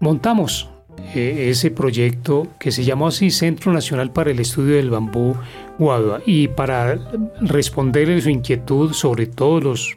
Montamos 0.00 0.68
eh, 1.14 1.48
ese 1.50 1.70
proyecto 1.70 2.48
que 2.58 2.70
se 2.70 2.84
llamó 2.84 3.08
así 3.08 3.30
Centro 3.30 3.72
Nacional 3.72 4.12
para 4.12 4.30
el 4.30 4.40
Estudio 4.40 4.76
del 4.76 4.90
Bambú 4.90 5.34
Guadua 5.78 6.20
y 6.26 6.48
para 6.48 6.98
responderle 7.40 8.20
su 8.20 8.30
inquietud 8.30 8.92
sobre 8.92 9.26
todas 9.26 9.94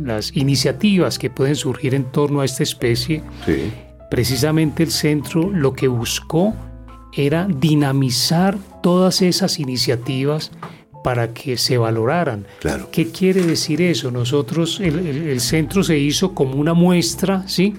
las 0.00 0.36
iniciativas 0.36 1.18
que 1.18 1.30
pueden 1.30 1.56
surgir 1.56 1.94
en 1.94 2.04
torno 2.04 2.40
a 2.40 2.44
esta 2.44 2.62
especie, 2.62 3.22
precisamente 4.10 4.82
el 4.82 4.90
centro 4.90 5.50
lo 5.50 5.72
que 5.72 5.88
buscó 5.88 6.54
era 7.12 7.46
dinamizar 7.48 8.58
todas 8.82 9.22
esas 9.22 9.58
iniciativas 9.58 10.50
para 11.02 11.32
que 11.32 11.56
se 11.56 11.78
valoraran. 11.78 12.46
Claro. 12.60 12.88
¿Qué 12.90 13.10
quiere 13.10 13.42
decir 13.42 13.80
eso? 13.80 14.10
Nosotros, 14.10 14.80
el, 14.80 15.40
centro 15.40 15.82
se 15.82 15.98
hizo 15.98 16.34
como 16.34 16.56
una 16.56 16.74
muestra, 16.74 17.46
¿sí? 17.48 17.74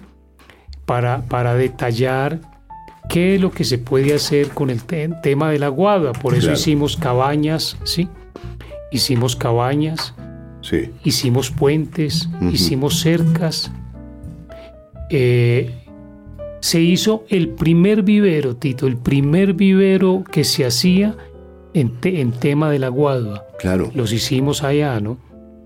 Para, 0.86 1.22
para 1.24 1.54
detallar 1.54 2.40
qué 3.10 3.36
es 3.36 3.42
lo 3.42 3.52
que 3.52 3.64
se 3.64 3.78
puede 3.78 4.14
hacer 4.14 4.50
con 4.50 4.70
el 4.70 4.84
tema 4.84 5.52
de 5.52 5.60
la 5.60 5.68
guada. 5.68 6.14
Por 6.14 6.36
eso 6.36 6.52
hicimos 6.52 6.96
cabañas, 6.96 7.78
¿sí? 7.84 8.08
Hicimos 8.92 9.36
cabañas, 9.36 10.16
sí. 10.62 10.92
hicimos 11.04 11.52
puentes, 11.52 12.30
hicimos 12.52 13.00
cercas. 13.02 13.72
Eh, 15.12 15.79
se 16.62 16.82
hizo 16.82 17.26
el 17.30 17.50
primer 17.50 18.04
vivero, 18.04 18.56
Tito, 18.56 18.88
el 18.88 18.98
primer 18.98 19.54
vivero 19.54 20.24
que 20.30 20.44
se 20.44 20.66
hacía 20.66 21.16
en, 21.74 21.94
en 22.04 22.32
tema 22.32 22.70
de 22.70 22.80
la 22.80 22.90
guadua. 22.90 23.46
Claro. 23.60 23.92
Los 23.94 24.14
hicimos 24.14 24.64
allá, 24.64 25.00
¿no? 25.00 25.18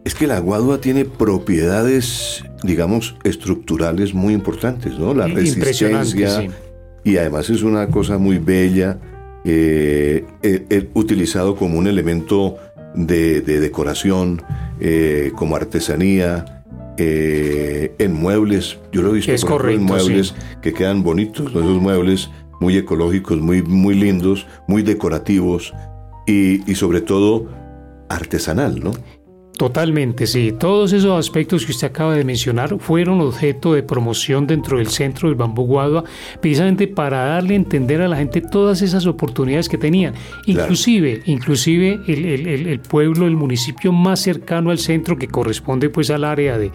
Es 0.05 0.15
que 0.15 0.27
la 0.27 0.39
guadua 0.39 0.81
tiene 0.81 1.05
propiedades, 1.05 2.43
digamos, 2.63 3.15
estructurales 3.23 4.13
muy 4.13 4.33
importantes, 4.33 4.99
¿no? 4.99 5.13
La 5.13 5.27
resistencia. 5.27 6.49
Y 7.05 7.17
además 7.17 7.49
es 7.49 7.63
una 7.63 7.87
cosa 7.87 8.17
muy 8.17 8.37
bella, 8.37 8.99
eh, 9.45 10.25
utilizado 10.93 11.55
como 11.55 11.77
un 11.77 11.87
elemento 11.87 12.57
de, 12.95 13.41
decoración, 13.41 14.41
eh, 14.79 15.31
como 15.35 15.55
artesanía, 15.55 16.62
eh, 16.97 17.95
en 17.99 18.13
muebles. 18.13 18.79
Yo 18.91 19.01
lo 19.01 19.09
he 19.09 19.13
visto 19.13 19.31
es 19.31 19.45
correcto, 19.45 19.79
en 19.79 19.85
muebles 19.85 20.33
que 20.61 20.73
quedan 20.73 21.03
bonitos, 21.03 21.49
esos 21.51 21.81
muebles 21.81 22.29
muy 22.59 22.77
ecológicos, 22.77 23.39
muy, 23.39 23.61
muy 23.61 23.95
lindos, 23.95 24.47
muy 24.67 24.83
decorativos 24.83 25.73
y, 26.25 26.69
y 26.69 26.75
sobre 26.75 27.01
todo 27.01 27.49
artesanal, 28.09 28.79
¿no? 28.79 28.91
Totalmente, 29.57 30.25
sí. 30.25 30.51
Todos 30.51 30.93
esos 30.93 31.17
aspectos 31.17 31.63
que 31.65 31.71
usted 31.71 31.87
acaba 31.87 32.15
de 32.15 32.23
mencionar 32.23 32.79
fueron 32.79 33.21
objeto 33.21 33.73
de 33.73 33.83
promoción 33.83 34.47
dentro 34.47 34.79
del 34.79 34.87
centro 34.87 35.29
del 35.29 35.35
Bambú 35.35 35.65
Guadua, 35.65 36.03
precisamente 36.41 36.87
para 36.87 37.25
darle 37.25 37.53
a 37.53 37.57
entender 37.57 38.01
a 38.01 38.07
la 38.07 38.17
gente 38.17 38.41
todas 38.41 38.81
esas 38.81 39.05
oportunidades 39.05 39.69
que 39.69 39.77
tenían. 39.77 40.15
Inclusive, 40.47 41.21
inclusive 41.25 41.99
el, 42.07 42.79
pueblo, 42.79 43.27
el 43.27 43.35
municipio 43.35 43.91
más 43.91 44.21
cercano 44.21 44.71
al 44.71 44.79
centro, 44.79 45.17
que 45.17 45.27
corresponde 45.27 45.89
pues 45.89 46.09
al 46.09 46.23
área 46.23 46.57
de, 46.57 46.71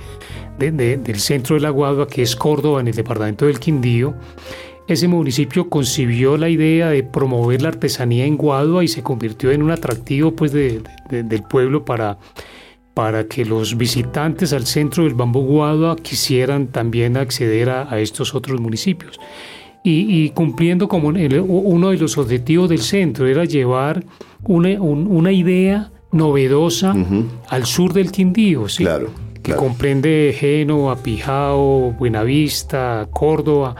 del 0.59 1.19
centro 1.19 1.57
de 1.57 1.63
la 1.63 1.71
Guadua, 1.71 2.07
que 2.07 2.23
es 2.23 2.37
Córdoba, 2.37 2.81
en 2.81 2.89
el 2.89 2.95
departamento 2.95 3.47
del 3.47 3.59
Quindío, 3.59 4.15
ese 4.87 5.09
municipio 5.09 5.69
concibió 5.69 6.39
la 6.39 6.49
idea 6.49 6.89
de 6.89 7.03
promover 7.03 7.61
la 7.61 7.69
artesanía 7.69 8.25
en 8.25 8.39
Guadua 8.39 8.85
y 8.85 8.89
se 8.89 9.03
convirtió 9.03 9.51
en 9.51 9.63
un 9.63 9.71
atractivo 9.71 10.35
pues 10.35 10.53
del 10.53 10.83
pueblo 11.51 11.85
para 11.85 12.17
para 12.99 13.28
que 13.28 13.45
los 13.45 13.76
visitantes 13.76 14.52
al 14.52 14.67
centro 14.67 15.05
del 15.05 15.14
Bambú 15.14 15.38
Guadua 15.43 15.95
quisieran 15.95 16.67
también 16.67 17.17
acceder 17.17 17.71
a, 17.71 17.97
estos 18.00 18.35
otros 18.35 18.61
municipios. 18.61 19.21
Y, 19.85 20.31
cumpliendo 20.31 20.88
como 20.88 21.11
uno 21.11 21.90
de 21.90 21.97
los 21.97 22.19
objetivos 22.19 22.69
del 22.69 22.81
centro 22.81 23.28
era 23.28 23.45
llevar 23.45 24.02
una, 24.43 25.31
idea 25.31 25.93
novedosa 26.11 26.93
al 27.49 27.67
sur 27.67 27.93
del 27.93 28.11
Quindío, 28.11 28.69
¿sí? 28.69 28.83
claro, 28.83 29.11
que 29.45 29.55
comprende 29.55 30.35
Génova, 30.37 30.97
Pijao, 30.97 31.93
Buenavista, 31.93 33.09
Córdoba, 33.12 33.76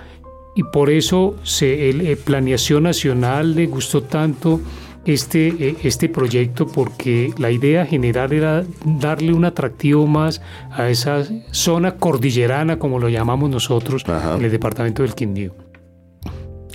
y 0.55 0.63
por 0.63 0.91
eso 0.91 1.35
se, 1.43 1.91
el, 1.91 2.17
Planeación 2.19 2.85
Nacional 2.85 3.57
le 3.57 3.67
gustó 3.67 4.05
tanto 4.05 4.61
este, 5.09 5.49
eh, 5.59 5.77
este 5.83 6.09
proyecto 6.09 6.67
porque 6.67 7.33
la 7.39 7.51
idea 7.51 7.87
general 7.87 8.33
era 8.33 8.65
darle 8.85 9.33
un 9.33 9.45
atractivo 9.45 10.07
más 10.07 10.43
a 10.71 10.91
esa 10.91 11.25
zona 11.51 11.97
cordillerana, 11.97 12.79
como 12.79 12.99
lo 12.99 13.09
llamamos 13.09 13.49
nosotros, 13.49 14.05
en 14.07 14.45
el 14.45 14.51
departamento 14.51 15.03
del 15.03 15.15
Quindío. 15.15 15.55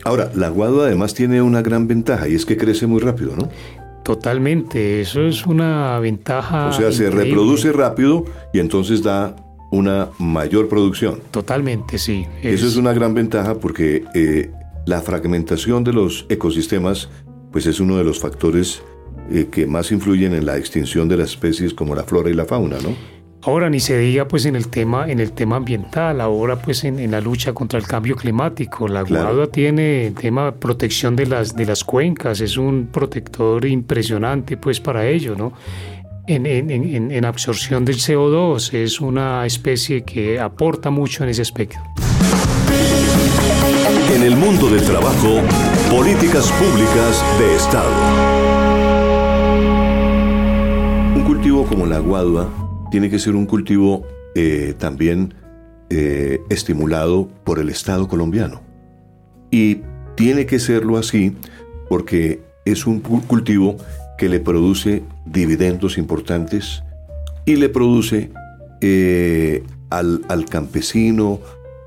Ahora, 0.03 0.31
la 0.35 0.49
Guadua 0.49 0.87
además 0.87 1.13
tiene 1.13 1.41
una 1.41 1.61
gran 1.61 1.87
ventaja 1.87 2.27
y 2.27 2.33
es 2.33 2.45
que 2.45 2.57
crece 2.57 2.87
muy 2.87 2.99
rápido, 2.99 3.35
¿no? 3.35 3.49
Totalmente, 4.03 4.99
eso 4.99 5.21
es 5.21 5.45
una 5.45 5.97
ventaja. 5.99 6.67
O 6.67 6.73
sea, 6.73 6.91
se 6.91 7.09
reproduce 7.09 7.71
rápido 7.71 8.25
y 8.51 8.59
entonces 8.59 9.01
da 9.01 9.35
una 9.71 10.09
mayor 10.19 10.67
producción. 10.67 11.21
Totalmente, 11.31 11.97
sí. 11.97 12.25
Eso 12.41 12.67
es 12.67 12.75
una 12.75 12.93
gran 12.93 13.13
ventaja 13.13 13.55
porque 13.55 14.03
eh, 14.13 14.51
la 14.85 15.01
fragmentación 15.01 15.83
de 15.83 15.93
los 15.93 16.25
ecosistemas 16.29 17.09
pues 17.53 17.67
es 17.67 17.79
uno 17.79 17.95
de 17.95 18.03
los 18.03 18.19
factores 18.19 18.81
eh, 19.31 19.48
que 19.50 19.67
más 19.67 19.91
influyen 19.91 20.33
en 20.33 20.45
la 20.45 20.57
extinción 20.57 21.07
de 21.07 21.15
las 21.15 21.29
especies 21.29 21.74
como 21.74 21.95
la 21.95 22.03
flora 22.03 22.29
y 22.29 22.33
la 22.33 22.43
fauna, 22.43 22.77
¿no? 22.83 22.93
Ahora 23.43 23.69
ni 23.69 23.79
se 23.79 23.98
diga 23.98 24.27
pues 24.27 24.45
en 24.45 24.55
el 24.55 24.69
tema 24.69 25.10
en 25.10 25.19
el 25.19 25.33
tema 25.33 25.57
ambiental, 25.57 26.22
ahora 26.22 26.62
pues 26.62 26.83
en, 26.86 27.12
la 27.12 27.19
lucha 27.19 27.53
contra 27.53 27.77
el 27.77 27.86
cambio 27.86 28.15
climático. 28.15 28.88
La 28.88 29.03
claro. 29.03 29.50
tiene 29.50 30.07
el 30.07 30.13
tema 30.13 30.55
protección 30.55 31.15
de 31.15 31.25
las 31.27 31.55
de 31.55 31.65
las 31.65 31.83
cuencas, 31.83 32.39
es 32.39 32.57
un 32.57 32.88
protector 32.88 33.65
impresionante 33.65 34.57
pues 34.57 34.79
para 34.79 35.05
ello, 35.07 35.36
¿no? 35.36 35.53
En, 36.25 36.45
en, 36.45 37.12
en 37.12 37.25
absorción 37.25 37.83
del 37.83 37.98
CO2 37.98 38.74
es 38.74 39.01
una 39.01 39.45
especie 39.45 40.03
que 40.03 40.39
aporta 40.39 40.89
mucho 40.89 41.24
en 41.25 41.29
ese 41.29 41.41
aspecto. 41.41 41.79
En 44.13 44.22
el 44.22 44.36
mundo 44.38 44.70
del 44.70 44.84
trabajo, 44.86 45.41
políticas 45.89 46.51
públicas 46.51 47.24
de 47.39 47.55
Estado. 47.55 47.89
Un 51.15 51.24
cultivo 51.24 51.65
como 51.65 51.88
la 51.88 51.98
guadua 51.98 52.48
tiene 52.91 53.10
que 53.10 53.17
ser 53.17 53.36
un 53.36 53.48
cultivo 53.48 54.03
eh, 54.36 54.75
también 54.77 55.34
eh, 55.89 56.41
estimulado 56.51 57.27
por 57.43 57.58
el 57.58 57.70
Estado 57.70 58.08
colombiano. 58.08 58.62
Y 59.50 59.82
tiene 60.15 60.46
que 60.46 60.60
serlo 60.60 60.98
así 60.98 61.36
porque 61.89 62.43
es 62.65 62.86
un 62.86 63.00
cultivo 63.00 63.77
que 64.20 64.29
le 64.29 64.39
produce 64.39 65.01
dividendos 65.25 65.98
importantes 65.98 66.84
y 67.46 67.55
le 67.55 67.67
produce 67.67 68.29
eh, 68.79 69.63
al, 69.89 70.22
al, 70.29 70.46
campesino, 70.46 71.39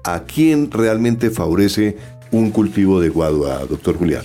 a 0.03 0.25
quien 0.25 0.71
realmente 0.71 1.31
favorece 1.31 1.97
un 2.31 2.51
cultivo 2.51 3.01
de 3.01 3.09
guadua, 3.09 3.65
doctor 3.67 3.97
Julián? 3.97 4.25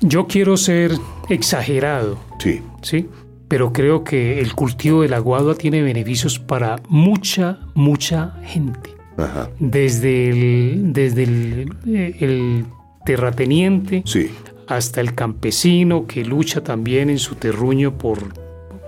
Yo 0.00 0.26
quiero 0.26 0.56
ser 0.56 0.92
exagerado. 1.28 2.18
Sí. 2.38 2.62
Sí. 2.82 3.08
Pero 3.48 3.72
creo 3.72 4.04
que 4.04 4.40
el 4.40 4.54
cultivo 4.54 5.02
de 5.02 5.08
la 5.08 5.18
guadua 5.18 5.54
tiene 5.54 5.82
beneficios 5.82 6.38
para 6.38 6.80
mucha, 6.88 7.58
mucha 7.74 8.34
gente. 8.44 8.94
Ajá. 9.16 9.50
Desde 9.58 10.28
el, 10.30 10.92
desde 10.92 11.22
el, 11.24 11.72
el 11.86 12.64
terrateniente 13.04 14.02
sí. 14.04 14.30
hasta 14.66 15.00
el 15.00 15.14
campesino 15.14 16.06
que 16.06 16.24
lucha 16.24 16.62
también 16.62 17.08
en 17.10 17.18
su 17.18 17.34
terruño 17.36 17.96
por, 17.96 18.18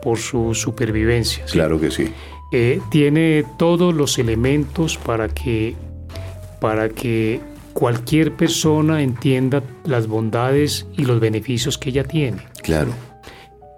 por 0.02 0.18
su 0.18 0.54
supervivencia. 0.54 1.44
Claro 1.46 1.80
que 1.80 1.90
sí. 1.90 2.12
Eh, 2.52 2.80
tiene 2.90 3.44
todos 3.58 3.94
los 3.94 4.18
elementos 4.18 4.98
para 4.98 5.28
que, 5.28 5.74
para 6.60 6.90
que 6.90 7.40
cualquier 7.72 8.36
persona 8.36 9.02
entienda 9.02 9.62
las 9.84 10.06
bondades 10.06 10.86
y 10.96 11.04
los 11.04 11.20
beneficios 11.20 11.78
que 11.78 11.90
ella 11.90 12.04
tiene. 12.04 12.38
Claro. 12.62 12.92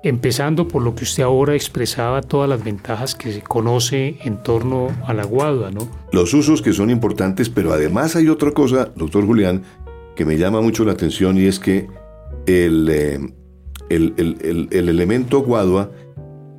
Empezando 0.04 0.66
por 0.66 0.82
lo 0.82 0.94
que 0.94 1.04
usted 1.04 1.22
ahora 1.22 1.54
expresaba, 1.54 2.22
todas 2.22 2.48
las 2.48 2.64
ventajas 2.64 3.14
que 3.14 3.32
se 3.32 3.42
conoce 3.42 4.16
en 4.24 4.42
torno 4.42 4.88
a 5.06 5.14
la 5.14 5.24
guadua, 5.24 5.70
¿no? 5.70 5.88
Los 6.10 6.34
usos 6.34 6.60
que 6.60 6.72
son 6.72 6.90
importantes, 6.90 7.48
pero 7.48 7.72
además 7.72 8.16
hay 8.16 8.28
otra 8.28 8.50
cosa, 8.50 8.90
doctor 8.96 9.24
Julián, 9.24 9.62
que 10.16 10.24
me 10.24 10.36
llama 10.36 10.60
mucho 10.60 10.84
la 10.84 10.92
atención 10.92 11.38
y 11.38 11.46
es 11.46 11.60
que 11.60 11.86
el, 12.46 12.88
eh, 12.90 13.20
el, 13.90 14.14
el, 14.16 14.68
el 14.72 14.88
elemento 14.88 15.40
guadua 15.40 15.90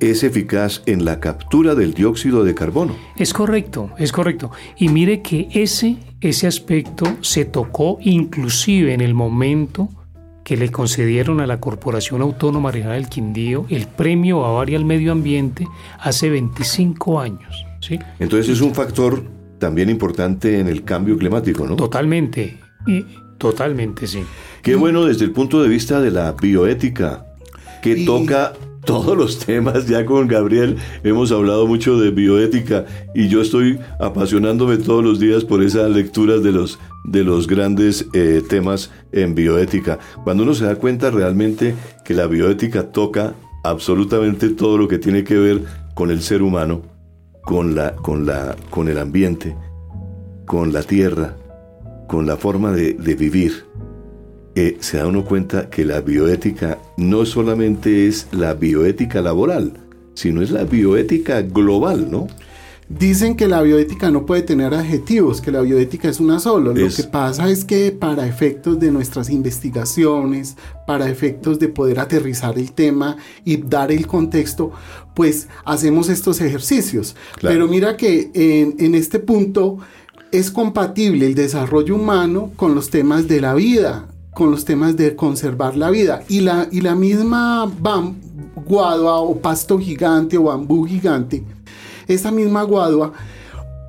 es 0.00 0.22
eficaz 0.22 0.82
en 0.86 1.04
la 1.04 1.20
captura 1.20 1.74
del 1.74 1.94
dióxido 1.94 2.44
de 2.44 2.54
carbono. 2.54 2.96
Es 3.16 3.32
correcto, 3.32 3.90
es 3.98 4.12
correcto. 4.12 4.50
Y 4.76 4.88
mire 4.88 5.22
que 5.22 5.48
ese, 5.52 5.96
ese 6.28 6.46
aspecto 6.46 7.06
se 7.20 7.44
tocó 7.44 7.98
inclusive 8.00 8.94
en 8.94 9.02
el 9.02 9.14
momento 9.14 9.90
que 10.42 10.56
le 10.56 10.70
concedieron 10.70 11.40
a 11.40 11.46
la 11.46 11.60
Corporación 11.60 12.22
Autónoma 12.22 12.70
Regional 12.70 13.00
del 13.00 13.10
Quindío 13.10 13.66
el 13.68 13.86
premio 13.86 14.40
Bavaria 14.40 14.78
al 14.78 14.84
Medio 14.84 15.12
Ambiente 15.12 15.66
hace 15.98 16.30
25 16.30 17.20
años. 17.20 17.66
¿sí? 17.80 17.98
Entonces 18.18 18.54
es 18.54 18.60
un 18.60 18.74
factor 18.74 19.22
también 19.58 19.90
importante 19.90 20.60
en 20.60 20.68
el 20.68 20.84
cambio 20.84 21.16
climático, 21.16 21.66
¿no? 21.66 21.76
Totalmente, 21.76 22.58
y, 22.86 23.04
totalmente, 23.38 24.06
sí. 24.06 24.22
Qué 24.62 24.74
bueno 24.74 25.04
desde 25.04 25.24
el 25.24 25.30
punto 25.30 25.62
de 25.62 25.68
vista 25.68 26.00
de 26.00 26.10
la 26.10 26.32
bioética, 26.32 27.26
que 27.82 28.04
toca 28.04 28.54
todos 28.84 29.16
los 29.16 29.38
temas. 29.38 29.86
Ya 29.86 30.04
con 30.04 30.28
Gabriel 30.28 30.76
hemos 31.02 31.32
hablado 31.32 31.66
mucho 31.66 31.98
de 31.98 32.10
bioética 32.10 32.86
y 33.14 33.28
yo 33.28 33.40
estoy 33.40 33.78
apasionándome 33.98 34.76
todos 34.78 35.04
los 35.04 35.18
días 35.18 35.44
por 35.44 35.62
esas 35.62 35.90
lecturas 35.90 36.42
de 36.42 36.52
los, 36.52 36.78
de 37.04 37.24
los 37.24 37.46
grandes 37.46 38.06
eh, 38.12 38.42
temas 38.48 38.90
en 39.12 39.34
bioética. 39.34 39.98
Cuando 40.24 40.42
uno 40.42 40.54
se 40.54 40.64
da 40.64 40.76
cuenta 40.76 41.10
realmente 41.10 41.74
que 42.04 42.14
la 42.14 42.26
bioética 42.26 42.90
toca 42.90 43.34
absolutamente 43.62 44.50
todo 44.50 44.78
lo 44.78 44.88
que 44.88 44.98
tiene 44.98 45.24
que 45.24 45.38
ver 45.38 45.62
con 45.94 46.10
el 46.10 46.20
ser 46.20 46.42
humano, 46.42 46.82
con, 47.42 47.74
la, 47.74 47.96
con, 47.96 48.26
la, 48.26 48.56
con 48.70 48.88
el 48.88 48.98
ambiente, 48.98 49.56
con 50.46 50.72
la 50.72 50.82
tierra, 50.82 51.36
con 52.08 52.26
la 52.26 52.36
forma 52.36 52.72
de, 52.72 52.94
de 52.94 53.14
vivir 53.14 53.64
eh, 54.54 54.76
se 54.80 54.98
da 54.98 55.06
uno 55.06 55.24
cuenta 55.24 55.68
que 55.68 55.84
la 55.84 56.00
bioética 56.00 56.78
no 56.96 57.26
solamente 57.26 58.06
es 58.06 58.28
la 58.32 58.54
bioética 58.54 59.20
laboral, 59.20 59.74
sino 60.14 60.42
es 60.42 60.50
la 60.50 60.64
bioética 60.64 61.42
global, 61.42 62.10
¿no? 62.10 62.28
Dicen 62.88 63.34
que 63.34 63.48
la 63.48 63.62
bioética 63.62 64.10
no 64.10 64.26
puede 64.26 64.42
tener 64.42 64.74
adjetivos, 64.74 65.40
que 65.40 65.50
la 65.50 65.62
bioética 65.62 66.08
es 66.08 66.20
una 66.20 66.38
sola. 66.38 66.74
Lo 66.74 66.88
que 66.88 67.02
pasa 67.04 67.48
es 67.48 67.64
que 67.64 67.90
para 67.92 68.26
efectos 68.26 68.78
de 68.78 68.90
nuestras 68.90 69.30
investigaciones, 69.30 70.56
para 70.86 71.08
efectos 71.08 71.58
de 71.58 71.68
poder 71.68 71.98
aterrizar 71.98 72.58
el 72.58 72.72
tema 72.72 73.16
y 73.42 73.56
dar 73.56 73.90
el 73.90 74.06
contexto, 74.06 74.70
pues 75.14 75.48
hacemos 75.64 76.10
estos 76.10 76.42
ejercicios. 76.42 77.16
Pero 77.40 77.68
mira 77.68 77.96
que 77.96 78.30
en, 78.34 78.76
en 78.78 78.94
este 78.94 79.18
punto 79.18 79.78
es 80.30 80.50
compatible 80.50 81.26
el 81.26 81.34
desarrollo 81.34 81.96
humano 81.96 82.52
con 82.54 82.74
los 82.74 82.90
temas 82.90 83.26
de 83.28 83.40
la 83.40 83.54
vida, 83.54 84.08
con 84.34 84.50
los 84.50 84.64
temas 84.64 84.96
de 84.96 85.16
conservar 85.16 85.76
la 85.76 85.90
vida. 85.90 86.22
Y 86.28 86.40
la, 86.40 86.68
y 86.70 86.80
la 86.80 86.94
misma 86.94 87.70
bam, 87.80 88.16
guadua 88.66 89.20
o 89.20 89.36
pasto 89.40 89.78
gigante 89.78 90.36
o 90.36 90.44
bambú 90.44 90.84
gigante, 90.84 91.44
esa 92.06 92.30
misma 92.30 92.62
guadua, 92.62 93.12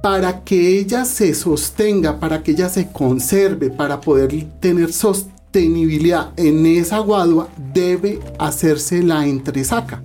para 0.01 0.43
que 0.43 0.79
ella 0.79 1.03
se 1.03 1.33
sostenga, 1.33 2.19
para 2.19 2.43
que 2.43 2.51
ella 2.51 2.69
se 2.69 2.91
conserve, 2.91 3.71
para 3.71 3.99
poder 3.99 4.47
tener 4.59 4.93
sostenibilidad 4.93 6.31
en 6.37 6.65
esa 6.65 6.99
guadua, 6.99 7.49
debe 7.73 8.19
hacerse 8.37 9.01
la 9.01 9.25
entresaca. 9.25 10.03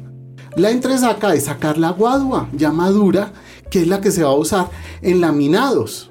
La 0.56 0.70
entresaca 0.70 1.34
es 1.34 1.44
sacar 1.44 1.78
la 1.78 1.90
guadua 1.90 2.48
ya 2.52 2.72
madura, 2.72 3.32
que 3.70 3.82
es 3.82 3.88
la 3.88 4.00
que 4.00 4.10
se 4.10 4.24
va 4.24 4.30
a 4.30 4.34
usar 4.34 4.68
en 5.02 5.20
laminados 5.20 6.09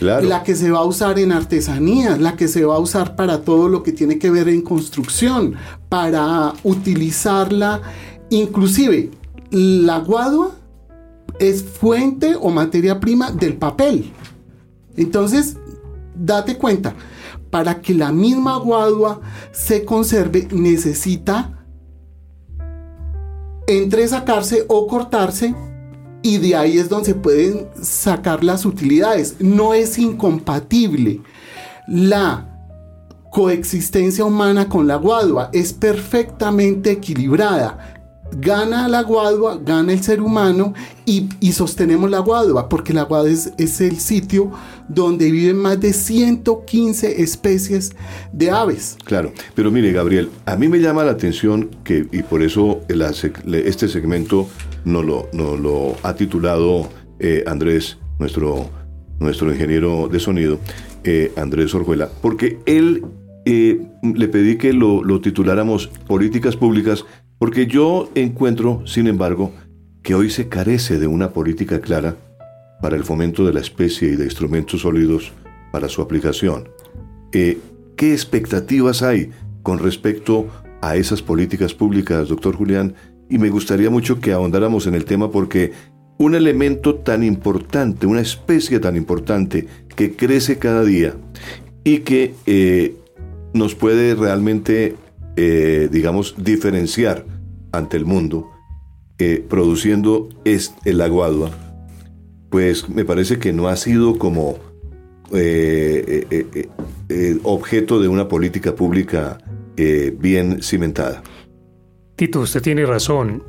la 0.00 0.42
que 0.42 0.54
se 0.54 0.70
va 0.70 0.80
a 0.80 0.84
usar 0.84 1.18
en 1.18 1.32
artesanía, 1.32 2.16
la 2.16 2.36
que 2.36 2.48
se 2.48 2.64
va 2.64 2.76
a 2.76 2.78
usar 2.78 3.16
para 3.16 3.42
todo 3.42 3.68
lo 3.68 3.82
que 3.82 3.92
tiene 3.92 4.18
que 4.18 4.30
ver 4.30 4.48
en 4.48 4.62
construcción, 4.62 5.54
para 5.88 6.52
utilizarla, 6.64 7.80
inclusive 8.30 9.10
la 9.50 9.98
guadua 9.98 10.50
es 11.38 11.62
fuente 11.62 12.36
o 12.40 12.50
materia 12.50 13.00
prima 13.00 13.30
del 13.30 13.56
papel. 13.56 14.12
Entonces, 14.96 15.56
date 16.14 16.56
cuenta, 16.56 16.94
para 17.50 17.80
que 17.80 17.94
la 17.94 18.12
misma 18.12 18.56
guadua 18.58 19.20
se 19.52 19.84
conserve 19.84 20.48
necesita 20.52 21.52
entresacarse 23.66 24.64
o 24.68 24.86
cortarse 24.86 25.54
y 26.26 26.38
de 26.38 26.56
ahí 26.56 26.76
es 26.76 26.88
donde 26.88 27.06
se 27.06 27.14
pueden 27.14 27.68
sacar 27.80 28.42
las 28.42 28.66
utilidades. 28.66 29.36
No 29.38 29.74
es 29.74 29.96
incompatible 29.96 31.20
la 31.86 32.52
coexistencia 33.30 34.24
humana 34.24 34.68
con 34.68 34.88
la 34.88 34.96
guadua, 34.96 35.50
es 35.52 35.72
perfectamente 35.72 36.90
equilibrada 36.90 37.92
gana 38.32 38.88
la 38.88 39.04
guadua, 39.04 39.60
gana 39.64 39.92
el 39.92 40.02
ser 40.02 40.20
humano 40.20 40.74
y, 41.04 41.28
sostenemos 41.52 42.10
la 42.10 42.18
guadua, 42.18 42.68
porque 42.68 42.92
la 42.92 43.04
guadua 43.04 43.30
es, 43.30 43.52
es, 43.56 43.80
el 43.80 44.00
sitio 44.00 44.50
donde 44.88 45.30
viven 45.30 45.58
más 45.58 45.80
de 45.80 45.92
115 45.92 47.22
especies 47.22 47.92
de 48.32 48.50
aves. 48.50 48.96
Claro, 49.04 49.32
pero 49.54 49.70
mire 49.70 49.92
Gabriel, 49.92 50.28
a 50.44 50.56
mí 50.56 50.66
me 50.68 50.80
llama 50.80 51.04
la 51.04 51.12
atención 51.12 51.70
que, 51.84 52.08
y 52.10 52.24
por 52.24 52.42
eso 52.42 52.80
este 52.88 53.86
segmento 53.86 54.48
nos 54.86 55.04
lo, 55.04 55.28
lo 55.32 55.96
ha 56.02 56.14
titulado 56.14 56.88
eh, 57.18 57.44
Andrés, 57.46 57.98
nuestro, 58.18 58.70
nuestro 59.18 59.52
ingeniero 59.52 60.08
de 60.08 60.20
sonido, 60.20 60.58
eh, 61.04 61.32
Andrés 61.36 61.74
Orjuela, 61.74 62.08
porque 62.22 62.58
él 62.66 63.04
eh, 63.44 63.80
le 64.02 64.28
pedí 64.28 64.56
que 64.56 64.72
lo, 64.72 65.02
lo 65.02 65.20
tituláramos 65.20 65.88
Políticas 66.06 66.56
Públicas 66.56 67.04
porque 67.38 67.66
yo 67.66 68.10
encuentro, 68.14 68.86
sin 68.86 69.08
embargo, 69.08 69.52
que 70.02 70.14
hoy 70.14 70.30
se 70.30 70.48
carece 70.48 70.98
de 70.98 71.08
una 71.08 71.32
política 71.32 71.80
clara 71.80 72.16
para 72.80 72.96
el 72.96 73.04
fomento 73.04 73.44
de 73.44 73.52
la 73.52 73.60
especie 73.60 74.10
y 74.10 74.16
de 74.16 74.24
instrumentos 74.24 74.82
sólidos 74.82 75.32
para 75.72 75.88
su 75.88 76.00
aplicación. 76.00 76.68
¿Qué 77.32 77.58
expectativas 77.98 79.02
hay 79.02 79.30
con 79.62 79.78
respecto 79.80 80.46
a 80.80 80.96
esas 80.96 81.22
políticas 81.22 81.74
públicas, 81.74 82.28
doctor 82.28 82.56
Julián? 82.56 82.94
Y 83.28 83.38
me 83.38 83.50
gustaría 83.50 83.90
mucho 83.90 84.20
que 84.20 84.32
ahondáramos 84.32 84.86
en 84.86 84.94
el 84.94 85.04
tema 85.04 85.30
porque 85.30 85.72
un 86.18 86.34
elemento 86.34 86.94
tan 86.96 87.22
importante, 87.22 88.06
una 88.06 88.20
especie 88.20 88.80
tan 88.80 88.96
importante 88.96 89.66
que 89.94 90.16
crece 90.16 90.58
cada 90.58 90.84
día 90.84 91.14
y 91.84 91.98
que 91.98 92.34
eh, 92.46 92.96
nos 93.52 93.74
puede 93.74 94.14
realmente 94.14 94.96
eh, 95.36 95.88
digamos, 95.90 96.34
diferenciar 96.38 97.26
ante 97.72 97.96
el 97.98 98.06
mundo, 98.06 98.50
eh, 99.18 99.44
produciendo 99.46 100.28
el 100.44 101.00
aguadua, 101.00 101.50
pues 102.50 102.88
me 102.88 103.04
parece 103.04 103.38
que 103.38 103.52
no 103.52 103.68
ha 103.68 103.76
sido 103.76 104.18
como 104.18 104.58
objeto 107.42 108.00
de 108.00 108.08
una 108.08 108.28
política 108.28 108.74
pública 108.74 109.38
bien 109.76 110.62
cimentada. 110.62 111.22
Tito, 112.16 112.40
usted 112.40 112.62
tiene 112.62 112.86
razón, 112.86 113.42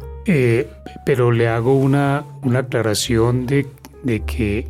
pero 1.06 1.32
le 1.32 1.48
hago 1.48 1.76
una, 1.76 2.26
una 2.44 2.60
aclaración 2.60 3.46
de, 3.46 3.66
de 4.04 4.20
que 4.26 4.68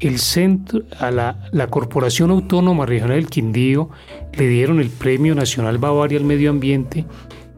el 0.00 0.18
centro, 0.18 0.82
a 0.98 1.10
la, 1.10 1.66
Corporación 1.70 2.30
Autónoma 2.30 2.84
Regional 2.84 3.16
del 3.16 3.30
Quindío 3.30 3.88
le 4.34 4.48
dieron 4.48 4.80
el 4.80 4.90
Premio 4.90 5.34
Nacional 5.34 5.78
Bavaria 5.78 6.18
al 6.18 6.24
Medio 6.24 6.50
Ambiente 6.50 7.06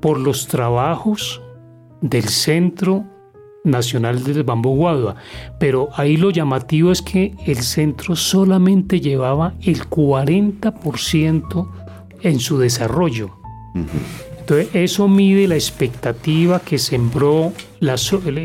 por 0.01 0.21
los 0.21 0.47
trabajos 0.47 1.43
del 2.01 2.25
Centro 2.25 3.05
Nacional 3.65 4.23
del 4.23 4.45
Bambú 4.45 4.77
Guadua. 4.77 5.17
Pero 5.59 5.89
ahí 5.97 6.17
lo 6.17 6.31
llamativo 6.31 6.93
es 6.93 7.03
que 7.03 7.35
el 7.47 7.57
centro 7.57 8.15
solamente 8.15 9.01
llevaba 9.01 9.55
el 9.63 9.81
40% 9.89 11.69
en 12.23 12.39
su 12.39 12.59
desarrollo. 12.59 13.33
Entonces 14.49 14.69
eso 14.75 15.09
mide 15.09 15.49
la 15.49 15.57
expectativa 15.57 16.61
que 16.61 16.79
sembró 16.79 17.53
la, 17.81 17.97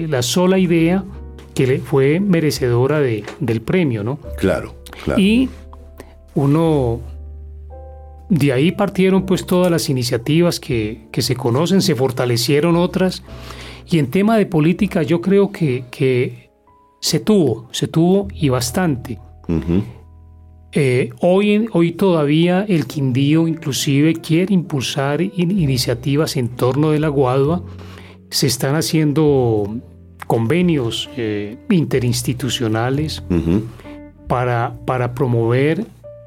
la 0.07 0.21
sola 0.23 0.57
idea 0.57 1.03
que 1.53 1.77
fue 1.77 2.19
merecedora 2.19 2.99
de, 2.99 3.23
del 3.39 3.61
premio, 3.61 4.03
¿no? 4.03 4.17
Claro, 4.35 4.73
claro. 5.03 5.21
Y 5.21 5.47
uno, 6.33 7.01
de 8.29 8.51
ahí 8.51 8.71
partieron 8.71 9.27
pues 9.27 9.45
todas 9.45 9.69
las 9.69 9.89
iniciativas 9.89 10.59
que, 10.59 11.07
se 11.15 11.35
conocen, 11.35 11.83
se 11.83 11.93
fortalecieron 11.93 12.77
otras, 12.77 13.21
y 13.87 13.99
en 13.99 14.09
tema 14.09 14.39
de 14.39 14.47
política 14.47 15.03
yo 15.03 15.21
creo 15.21 15.51
que, 15.51 15.85
que 15.91 16.49
se 16.99 17.19
tuvo, 17.19 17.69
se 17.73 17.87
tuvo 17.87 18.27
y 18.33 18.49
bastante. 18.49 19.19
Eh, 20.73 21.10
hoy, 21.19 21.67
hoy 21.73 21.91
todavía 21.91 22.65
el 22.67 22.86
Quindío 22.86 23.47
inclusive 23.47 24.13
quiere 24.13 24.53
impulsar 24.53 25.21
iniciativas 25.21 26.38
en 26.38 26.49
torno 26.49 26.91
de 26.91 26.99
la 26.99 27.10
Guadua. 27.10 27.63
Se 28.29 28.47
están 28.47 28.75
haciendo 28.75 29.77
convenios 30.27 31.10
eh, 31.17 31.57
interinstitucionales 31.69 33.21
para, 34.27 34.77
para 34.86 35.13
promover 35.13 35.86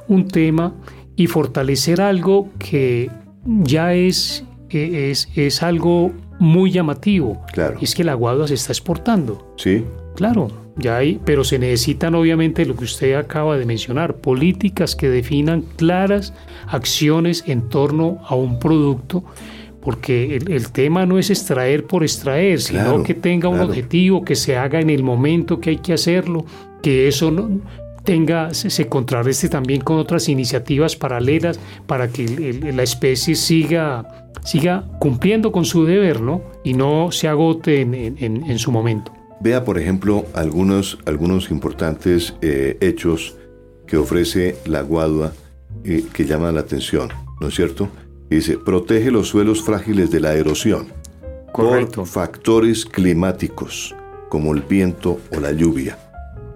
un 0.09 0.29
tema 0.29 0.75
y 1.17 1.27
fortalecer 1.27 2.03
algo 2.03 2.51
que 2.59 3.11
ya 3.47 3.95
es, 3.95 4.45
es, 4.69 5.29
es 5.35 5.63
algo 5.63 6.13
muy 6.39 6.71
llamativo. 6.71 7.41
Claro. 7.53 7.79
es 7.81 7.95
que 7.95 8.05
la 8.05 8.15
guadua 8.15 8.49
se 8.49 8.55
está 8.55 8.73
exportando. 8.73 9.55
Sí. 9.57 9.85
Claro, 10.17 10.49
ya 10.77 10.97
hay, 10.97 11.21
pero 11.25 11.45
se 11.45 11.59
necesitan 11.59 12.15
obviamente 12.15 12.67
lo 12.67 12.77
que 12.77 12.85
usted 12.85 13.15
acaba 13.15 13.57
de 13.57 13.67
mencionar, 13.67 14.17
políticas 14.17 14.97
que 14.97 15.09
definan 15.09 15.63
claras 15.77 16.33
acciones 16.67 17.45
en 17.47 17.69
torno 17.69 18.19
a 18.27 18.35
un 18.35 18.59
producto 18.59 19.25
porque 19.85 20.37
el, 20.37 20.73
tema 20.73 21.05
no 21.05 21.19
es 21.19 21.29
extraer 21.29 21.87
por 21.87 22.03
extraer, 22.03 22.59
sino 22.63 23.03
que 23.03 23.13
tenga 23.13 23.49
un 23.51 23.61
objetivo, 23.61 24.25
que 24.25 24.35
se 24.35 24.57
haga 24.57 24.81
en 24.81 24.89
el 24.89 25.03
momento 25.03 25.61
que 25.61 25.71
hay 25.71 25.77
que 25.77 25.93
hacerlo, 25.93 26.47
que 26.81 27.07
eso 27.07 27.31
no 27.31 27.61
tenga, 28.03 28.55
se, 28.55 28.89
contrarreste 28.89 29.49
también 29.49 29.83
con 29.83 29.99
otras 29.99 30.29
iniciativas 30.29 30.97
paralelas 30.97 31.61
para 31.87 32.09
que 32.09 32.73
la 32.75 32.83
especie 32.83 33.35
siga, 33.35 34.31
siga 34.43 34.85
cumpliendo 35.01 35.53
con 35.53 35.65
su 35.67 35.85
deber, 35.85 36.21
¿no? 36.21 36.43
Y 36.65 36.75
no 36.75 37.11
se 37.11 37.29
agote 37.29 37.83
en, 37.83 38.59
su 38.59 38.73
momento. 38.73 39.13
Vea, 39.45 39.63
por 39.63 39.79
ejemplo, 39.79 40.25
algunos, 40.33 40.97
algunos 41.05 41.51
importantes 41.51 42.33
eh, 42.41 42.79
hechos 42.81 43.37
que 43.87 43.99
ofrece 43.99 44.57
la 44.65 44.81
Guadua 44.81 45.35
eh, 45.85 46.03
que 46.15 46.25
llaman 46.25 46.55
la 46.55 46.63
atención, 46.63 47.11
¿no 47.43 47.49
es 47.49 47.55
cierto? 47.55 47.91
Dice, 48.31 48.57
protege 48.57 49.11
los 49.11 49.29
suelos 49.29 49.63
frágiles 49.63 50.11
de 50.11 50.21
la 50.21 50.33
erosión 50.33 50.87
Correcto. 51.53 51.97
por 51.97 52.07
factores 52.07 52.87
climáticos, 52.87 53.95
como 54.31 54.55
el 54.55 54.63
viento 54.63 55.21
o 55.31 55.41
la 55.41 55.53
lluvia. 55.53 55.99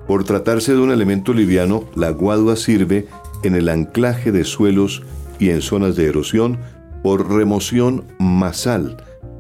Por 0.07 0.25
tratarse 0.25 0.73
de 0.73 0.81
un 0.81 0.91
elemento 0.91 1.35
liviano, 1.35 1.85
la 1.95 2.09
guadua 2.09 2.57
sirve 2.57 3.07
en 3.43 3.55
el 3.55 3.69
anclaje 3.69 4.33
de 4.33 4.45
suelos 4.45 5.03
y 5.39 5.51
en 5.51 5.61
zonas 5.61 5.95
de 5.95 6.07
erosión 6.07 6.59
por 7.03 7.31
remoción 7.31 8.05
masal 8.19 8.97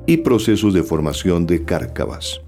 y 0.07 0.19
procesos 0.19 0.75
de 0.75 0.83
formación 0.83 1.47
de 1.47 1.65
cárcavas. 1.65 2.43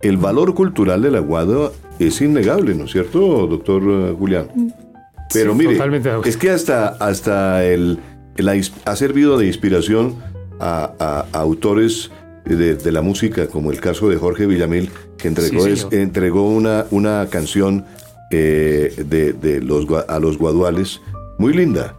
El 0.00 0.16
valor 0.16 0.54
cultural 0.54 1.02
de 1.02 1.10
la 1.10 1.20
guadua 1.20 1.72
es 1.98 2.20
innegable, 2.20 2.74
¿no 2.74 2.84
es 2.84 2.92
cierto, 2.92 3.46
doctor 3.46 3.82
eh, 3.86 4.14
Julián? 4.18 4.48
Pero 5.32 5.54
mire, 5.54 5.78
es 6.24 6.36
que 6.36 6.50
hasta, 6.50 6.88
hasta 6.88 7.64
el, 7.64 7.98
ha 8.84 8.96
servido 8.96 9.38
de 9.38 9.46
inspiración 9.46 10.16
a, 10.60 11.26
autores 11.32 12.10
de, 12.44 12.92
la 12.92 13.02
música, 13.02 13.46
como 13.46 13.70
el 13.70 13.80
caso 13.80 14.08
de 14.08 14.16
Jorge 14.16 14.46
Villamil, 14.46 14.90
que 15.18 15.28
entregó, 15.28 15.66
entregó 15.90 16.48
una, 16.48 16.86
una 16.90 17.26
canción 17.30 17.84
eh, 18.30 19.04
de, 19.06 19.60
los, 19.60 19.86
a 20.08 20.18
los 20.18 20.38
guaduales 20.38 21.00
muy 21.38 21.52
linda, 21.52 21.94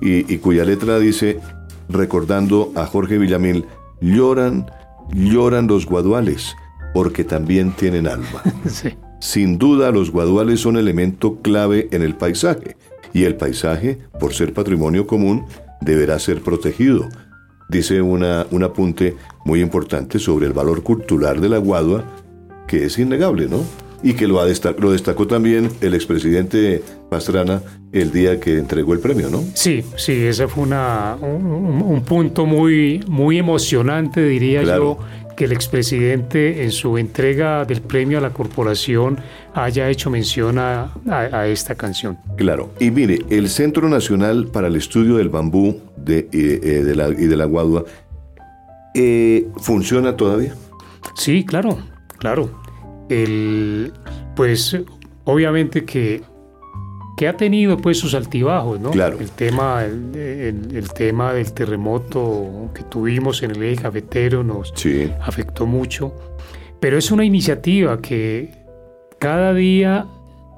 y, 0.00 0.36
cuya 0.38 0.64
letra 0.64 0.98
dice, 0.98 1.40
recordando 1.88 2.72
a 2.74 2.86
Jorge 2.86 3.18
Villamil, 3.18 3.64
lloran, 4.00 4.66
lloran 5.12 5.66
los 5.66 5.86
guaduales, 5.86 6.54
porque 6.94 7.24
también 7.24 7.72
tienen 7.72 8.06
alma. 8.06 8.42
Sin 9.20 9.58
duda, 9.58 9.90
los 9.90 10.10
guaduales 10.10 10.60
son 10.60 10.78
elemento 10.78 11.40
clave 11.42 11.88
en 11.90 12.02
el 12.02 12.14
paisaje, 12.14 12.76
y 13.12 13.24
el 13.24 13.36
paisaje, 13.36 13.98
por 14.18 14.32
ser 14.32 14.54
patrimonio 14.54 15.06
común, 15.06 15.44
deberá 15.80 16.18
ser 16.18 16.40
protegido. 16.40 17.08
Dice 17.68 18.00
una, 18.00 18.46
un 18.50 18.62
apunte 18.62 19.16
muy 19.44 19.60
importante 19.60 20.18
sobre 20.18 20.46
el 20.46 20.52
valor 20.52 20.82
cultural 20.82 21.40
de 21.40 21.48
la 21.48 21.58
guadua, 21.58 22.04
que 22.66 22.84
es 22.84 22.98
innegable, 22.98 23.48
¿no? 23.48 23.64
Y 24.02 24.12
que 24.14 24.28
lo, 24.28 24.40
ha 24.40 24.46
lo 24.78 24.92
destacó 24.92 25.26
también 25.26 25.70
el 25.80 25.94
expresidente 25.94 26.82
Pastrana 27.08 27.62
el 27.92 28.12
día 28.12 28.38
que 28.38 28.58
entregó 28.58 28.92
el 28.92 28.98
premio, 28.98 29.30
¿no? 29.30 29.42
Sí, 29.54 29.82
sí, 29.96 30.12
ese 30.26 30.46
fue 30.48 30.64
una, 30.64 31.16
un, 31.20 32.02
punto 32.02 32.44
muy, 32.44 33.02
muy 33.08 33.38
emocionante, 33.38 34.22
diría 34.22 34.62
yo, 34.62 34.98
que 35.36 35.44
el 35.44 35.52
expresidente 35.52 36.64
en 36.64 36.70
su 36.70 36.98
entrega 36.98 37.64
del 37.64 37.80
premio 37.80 38.18
a 38.18 38.20
la 38.20 38.30
corporación 38.30 39.18
haya 39.54 39.88
hecho 39.88 40.10
mención 40.10 40.58
a, 40.58 40.92
esta 41.46 41.74
canción. 41.74 42.18
Claro, 42.36 42.72
y 42.80 42.90
mire, 42.90 43.20
el 43.30 43.48
Centro 43.48 43.88
Nacional 43.88 44.48
para 44.48 44.68
el 44.68 44.76
Estudio 44.76 45.16
del 45.16 45.28
Bambú 45.28 45.80
de, 45.96 46.28
eh, 46.32 46.60
eh, 46.62 46.94
la, 46.94 47.08
y 47.08 47.26
de 47.26 47.36
la 47.36 47.44
Guadua, 47.44 47.84
eh, 48.94 49.48
¿funciona 49.56 50.16
todavía? 50.16 50.54
Sí, 51.16 51.44
claro, 51.44 51.78
claro. 52.18 52.50
El, 53.08 53.92
pues 54.34 54.76
obviamente 55.24 55.84
que, 55.84 56.22
que 57.16 57.28
ha 57.28 57.36
tenido 57.36 57.76
pues 57.76 57.98
sus 57.98 58.14
altibajos, 58.14 58.80
¿no? 58.80 58.90
Claro. 58.90 59.18
El 59.20 59.30
tema, 59.30 59.84
el, 59.84 60.14
el- 60.16 60.76
el 60.76 60.88
tema 60.92 61.32
del 61.32 61.52
terremoto 61.52 62.70
que 62.74 62.82
tuvimos 62.84 63.42
en 63.42 63.52
el 63.52 63.62
eje 63.62 63.82
cafetero 63.82 64.42
nos 64.42 64.72
Sí, 64.74 65.10
afectó 65.20 65.66
mucho. 65.66 66.12
Pero 66.80 66.98
es 66.98 67.10
una 67.10 67.24
iniciativa 67.24 68.00
que 68.00 68.50
cada 69.18 69.54
día 69.54 70.06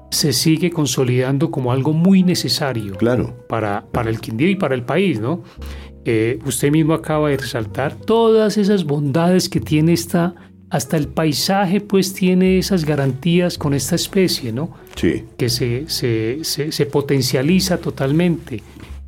se 0.09 0.33
sigue 0.33 0.71
consolidando 0.71 1.51
como 1.51 1.71
algo 1.71 1.93
muy 1.93 2.23
necesario 2.23 2.95
claro. 2.95 3.33
para, 3.47 3.85
para 3.91 4.09
el 4.09 4.19
Quindío 4.19 4.49
y 4.49 4.55
para 4.55 4.73
el 4.73 4.83
país, 4.83 5.19
¿no? 5.19 5.43
Eh, 6.05 6.39
usted 6.45 6.71
mismo 6.71 6.93
acaba 6.93 7.29
de 7.29 7.37
resaltar 7.37 7.93
todas 7.95 8.57
esas 8.57 8.85
bondades 8.85 9.49
que 9.49 9.59
tiene 9.59 9.91
esta, 9.93 10.33
hasta 10.69 10.97
el 10.97 11.07
paisaje 11.07 11.79
pues 11.81 12.13
tiene 12.13 12.57
esas 12.57 12.83
garantías 12.85 13.57
con 13.57 13.73
esta 13.73 13.95
especie, 13.95 14.51
¿no? 14.51 14.71
Sí, 14.95 15.23
Que 15.37 15.49
se, 15.49 15.85
se, 15.89 16.39
se, 16.43 16.71
se 16.71 16.85
potencializa 16.85 17.77
totalmente. 17.77 18.61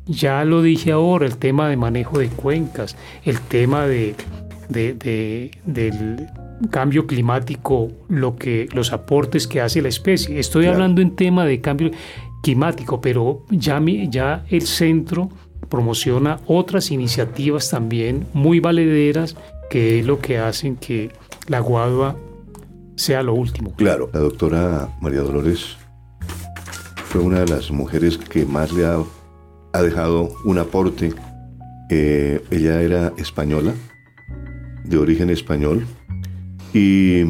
Ya 0.06 0.44
lo 0.44 0.62
dije 0.62 0.92
ahora, 0.92 1.26
el 1.26 1.36
tema 1.36 1.68
de 1.68 1.76
manejo 1.76 2.18
de 2.18 2.28
cuencas, 2.28 2.96
el 3.24 3.40
tema 3.40 3.86
de, 3.86 4.14
de- 4.68 4.94
de- 4.94 5.50
del 5.66 6.26
cambio 6.70 7.06
climático, 7.06 7.88
lo 8.08 8.36
que, 8.36 8.68
los 8.72 8.92
aportes 8.92 9.46
que 9.46 9.60
hace 9.60 9.82
la 9.82 9.88
especie. 9.88 10.38
Estoy 10.38 10.62
Claro. 10.62 10.76
hablando 10.76 11.00
en 11.02 11.14
tema 11.14 11.44
de 11.44 11.60
cambio 11.60 11.90
climático, 12.42 13.00
pero 13.00 13.44
ya, 13.50 13.80
mi- 13.80 14.08
ya 14.10 14.44
el 14.50 14.62
centro 14.62 15.28
promociona 15.68 16.40
otras 16.46 16.90
iniciativas 16.90 17.70
también 17.70 18.26
muy 18.32 18.60
valederas 18.60 19.36
que 19.70 20.00
es 20.00 20.06
lo 20.06 20.18
que 20.18 20.38
hacen 20.38 20.74
que 20.76 21.10
la 21.50 21.58
guadua 21.58 22.16
sea 22.94 23.24
lo 23.24 23.34
último. 23.34 23.74
claro. 23.74 24.08
La 24.12 24.20
doctora 24.20 24.88
María 25.00 25.22
Dolores 25.22 25.76
fue 27.06 27.20
una 27.20 27.40
de 27.40 27.48
las 27.48 27.72
mujeres 27.72 28.16
que 28.16 28.46
más 28.46 28.72
le 28.72 28.86
ha, 28.86 29.02
dejado 29.82 30.32
un 30.44 30.58
aporte. 30.58 31.12
Eh, 31.90 32.40
ella 32.52 32.80
era 32.82 33.12
española, 33.16 33.74
de 34.84 34.96
origen 34.96 35.28
español, 35.28 35.84
y 36.72 37.22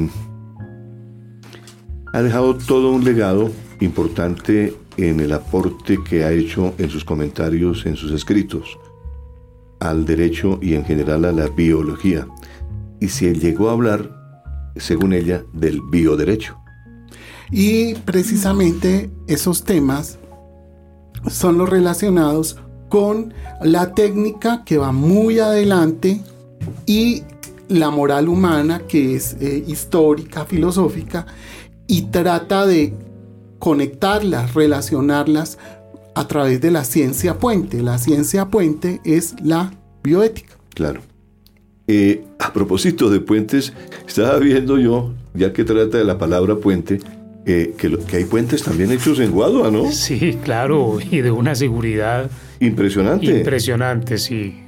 ha 2.12 2.20
dejado 2.20 2.58
todo 2.58 2.90
un 2.90 3.02
legado 3.02 3.50
importante 3.80 4.74
en 4.98 5.20
el 5.20 5.32
aporte 5.32 5.96
que 6.04 6.24
ha 6.24 6.30
hecho 6.30 6.74
en 6.76 6.90
sus 6.90 7.06
comentarios, 7.06 7.86
en 7.86 7.96
sus 7.96 8.12
escritos, 8.12 8.78
al 9.78 10.04
derecho 10.04 10.58
y 10.60 10.74
en 10.74 10.84
general 10.84 11.24
a 11.24 11.32
la 11.32 11.46
biología. 11.48 12.26
Y 13.00 13.08
se 13.08 13.34
llegó 13.34 13.70
a 13.70 13.72
hablar, 13.72 14.10
según 14.76 15.12
ella, 15.12 15.42
del 15.52 15.80
bioderecho. 15.90 16.56
Y 17.50 17.94
precisamente 17.94 19.10
esos 19.26 19.64
temas 19.64 20.18
son 21.28 21.58
los 21.58 21.68
relacionados 21.68 22.56
con 22.88 23.34
la 23.62 23.94
técnica 23.94 24.62
que 24.64 24.78
va 24.78 24.92
muy 24.92 25.38
adelante 25.38 26.20
y 26.86 27.22
la 27.68 27.90
moral 27.90 28.28
humana 28.28 28.80
que 28.88 29.14
es 29.14 29.36
eh, 29.40 29.64
histórica, 29.66 30.44
filosófica 30.44 31.26
y 31.86 32.02
trata 32.02 32.66
de 32.66 32.94
conectarlas, 33.58 34.54
relacionarlas 34.54 35.58
a 36.14 36.26
través 36.26 36.60
de 36.60 36.70
la 36.70 36.84
ciencia 36.84 37.38
puente. 37.38 37.82
La 37.82 37.98
ciencia 37.98 38.48
puente 38.48 39.00
es 39.04 39.34
la 39.42 39.72
bioética. 40.02 40.56
Claro. 40.74 41.02
Eh, 41.88 42.24
a 42.38 42.52
propósito 42.52 43.10
de 43.10 43.20
puentes, 43.20 43.72
estaba 44.06 44.38
viendo 44.38 44.78
yo, 44.78 45.12
ya 45.34 45.52
que 45.52 45.64
trata 45.64 45.98
de 45.98 46.04
la 46.04 46.18
palabra 46.18 46.56
puente, 46.56 47.00
eh, 47.46 47.74
que, 47.76 47.88
lo- 47.88 48.04
que 48.06 48.18
hay 48.18 48.24
puentes 48.24 48.62
también 48.62 48.92
hechos 48.92 49.18
en 49.18 49.32
Guadua, 49.32 49.70
¿no? 49.70 49.90
Sí, 49.90 50.38
claro, 50.44 50.98
y 51.10 51.20
de 51.20 51.30
una 51.32 51.54
seguridad 51.54 52.30
Impresionante. 52.60 53.26
impresionante, 53.26 54.18
sí. 54.18 54.60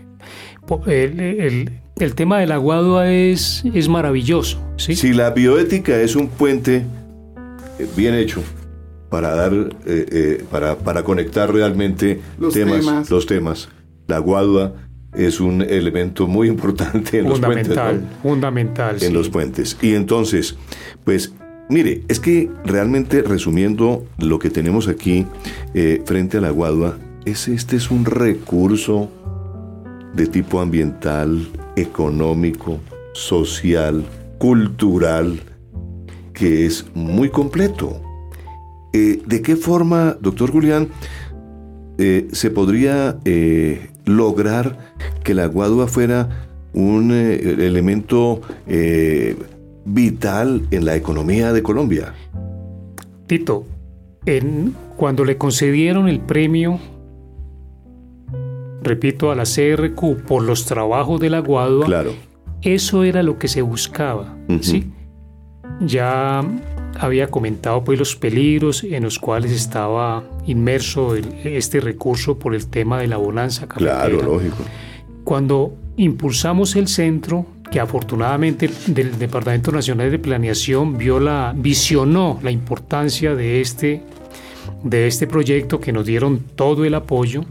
El, 0.87 1.21
el- 1.21 1.71
el 2.01 2.15
tema 2.15 2.41
del 2.41 2.51
aguadua 2.53 3.13
es, 3.13 3.63
es 3.75 3.89
maravilloso, 3.89 4.59
¿sí? 4.77 4.97
Si 4.97 5.13
la 5.13 5.31
bioética 5.31 6.01
es 6.01 6.17
un 6.17 6.29
puente 6.29 6.83
eh, 7.79 7.87
bien 7.97 8.15
hecho 8.15 8.43
para 9.11 9.35
dar, 9.37 9.53
eh, 9.53 9.71
eh, 9.87 10.45
para, 10.51 10.77
para 10.79 11.05
conectar 11.05 11.53
realmente 11.53 12.21
Los 12.41 12.55
temas, 12.55 12.81
temas. 12.81 13.11
los 13.11 13.27
temas, 13.27 13.69
la 14.09 14.19
guadua 14.19 14.73
es 15.15 15.41
un 15.41 15.63
elemento 15.63 16.27
muy 16.27 16.49
importante 16.49 17.19
en 17.19 17.29
los 17.29 17.41
puentes. 17.41 17.69
fundamental, 17.69 18.03
¿no? 18.03 18.23
fundamental. 18.23 18.95
en 18.95 19.01
sí. 19.01 19.13
los 19.13 19.29
puentes. 19.29 19.77
Y 19.83 19.95
entonces, 19.95 20.57
pues, 21.05 21.33
mire, 21.69 22.03
es 22.09 22.19
que 22.21 22.51
realmente 22.65 23.23
resumiendo 23.23 24.07
lo 24.19 24.39
que 24.39 24.51
tenemos 24.51 24.89
aquí 24.89 25.27
eh, 25.75 26.03
frente 26.07 26.39
a 26.39 26.41
la 26.41 26.51
guadua, 26.51 26.99
es 27.25 27.49
este 27.49 27.77
es 27.77 27.91
un 27.91 28.05
recurso 28.05 29.11
de 30.15 30.27
tipo 30.27 30.61
ambiental, 30.61 31.47
económico, 31.77 32.81
social, 33.13 34.05
cultural, 34.39 35.41
que 36.33 36.67
es 36.67 36.87
muy 36.95 37.31
completo. 37.31 38.01
Eh, 38.93 39.23
¿De 39.25 39.41
qué 39.41 39.57
forma, 39.57 40.17
doctor 40.21 40.51
Julián, 40.51 40.89
eh, 41.99 42.29
se 42.33 42.51
podría 42.51 43.19
lograr 44.05 44.77
que 45.25 45.35
la 45.35 45.47
guadua 45.47 45.87
fuera 45.87 46.29
un 46.75 47.11
eh, 47.13 47.35
elemento 47.67 48.41
eh, 48.67 49.37
vital 49.85 50.67
en 50.71 50.85
la 50.85 50.97
economía 50.97 51.53
de 51.53 51.63
Colombia? 51.63 52.15
Tito, 53.27 53.65
en, 54.27 54.75
cuando 54.97 55.25
le 55.25 55.37
concedieron 55.37 56.09
el 56.09 56.21
premio, 56.21 56.79
repito, 58.83 59.31
a 59.31 59.35
la 59.35 59.45
CRQ 59.45 60.23
por 60.27 60.43
los 60.43 60.65
trabajos 60.67 61.21
de 61.21 61.31
la 61.31 61.39
Guadua, 61.41 61.87
Claro. 61.87 62.13
eso 62.63 63.05
era 63.05 63.23
lo 63.23 63.39
que 63.39 63.49
se 63.49 63.63
buscaba. 63.63 64.37
¿sí? 64.61 64.91
Ya 65.81 66.43
había 66.99 67.29
comentado 67.29 67.83
pues 67.85 67.99
los 67.99 68.17
peligros 68.17 68.85
en 68.85 69.03
los 69.05 69.19
cuales 69.19 69.53
estaba 69.53 70.23
inmerso 70.47 71.15
el- 71.17 71.27
este 71.45 71.81
recurso 71.81 72.39
por 72.39 72.55
el 72.55 72.67
tema 72.67 72.99
de 73.01 73.07
la 73.09 73.17
bonanza 73.17 73.67
cafetera. 73.67 74.07
Claro, 74.09 74.23
lógico. 74.23 74.57
Cuando 75.25 75.75
impulsamos 75.97 76.77
el 76.77 76.89
centro, 76.89 77.47
que 77.71 77.81
afortunadamente 77.81 78.69
del 78.87 79.19
Departamento 79.19 79.73
Nacional 79.73 80.11
de 80.11 80.19
Planeación 80.19 80.99
vio 80.99 81.19
la, 81.21 81.55
visionó 81.57 82.39
la 82.43 82.51
importancia 82.51 83.35
de 83.35 83.61
este, 83.63 84.03
de 84.83 85.07
este 85.07 85.27
proyecto 85.27 85.81
que 85.81 85.93
nos 85.93 86.05
dieron 86.05 86.41
todo 86.55 86.85
el 86.85 86.95
apoyo, 86.95 87.45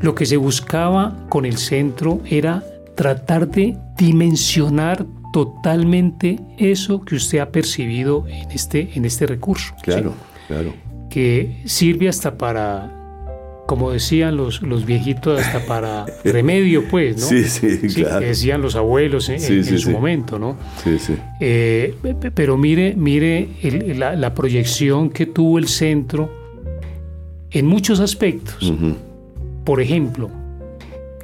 lo 0.00 0.14
que 0.16 0.26
se 0.26 0.36
buscaba 0.36 1.26
con 1.28 1.44
el 1.46 1.56
centro 1.58 2.20
era 2.26 2.64
tratar 2.96 3.48
de 3.48 3.76
dimensionar 3.96 5.06
totalmente 5.32 6.38
eso 6.58 7.00
que 7.04 7.14
usted 7.16 7.38
ha 7.38 7.50
percibido 7.50 8.26
en 8.28 8.50
este, 8.50 8.90
en 8.94 9.04
este 9.04 9.26
recurso. 9.26 9.74
¿sí? 9.78 9.84
Claro, 9.84 10.14
claro. 10.48 10.72
que 11.10 11.62
sirve 11.64 12.08
hasta 12.08 12.36
para, 12.38 12.90
como 13.66 13.90
decían 13.90 14.36
los, 14.36 14.62
los 14.62 14.84
viejitos, 14.86 15.40
hasta 15.40 15.64
para 15.66 16.06
remedio, 16.24 16.84
pues, 16.90 17.16
¿no? 17.16 17.26
Sí, 17.26 17.44
sí, 17.44 17.88
Sí, 17.88 18.02
claro. 18.02 18.20
que 18.20 18.26
decían 18.26 18.60
los 18.62 18.76
abuelos 18.76 19.28
en, 19.28 19.40
Sí, 19.40 19.54
en 19.54 19.64
sí, 19.64 19.78
su 19.78 19.90
momento, 19.90 20.38
¿no? 20.38 20.56
Sí, 20.84 20.98
sí. 20.98 21.14
Eh, 21.40 21.94
pe- 22.02 22.14
pe- 22.14 22.30
pero 22.30 22.56
mire, 22.58 22.94
mire 22.96 23.48
el- 23.62 23.98
la, 23.98 24.14
la 24.14 24.34
proyección 24.34 25.10
que 25.10 25.26
tuvo 25.26 25.58
el 25.58 25.66
centro 25.68 26.30
en 27.50 27.66
muchos 27.66 28.00
aspectos. 28.00 28.72
Por 29.64 29.80
ejemplo, 29.80 30.30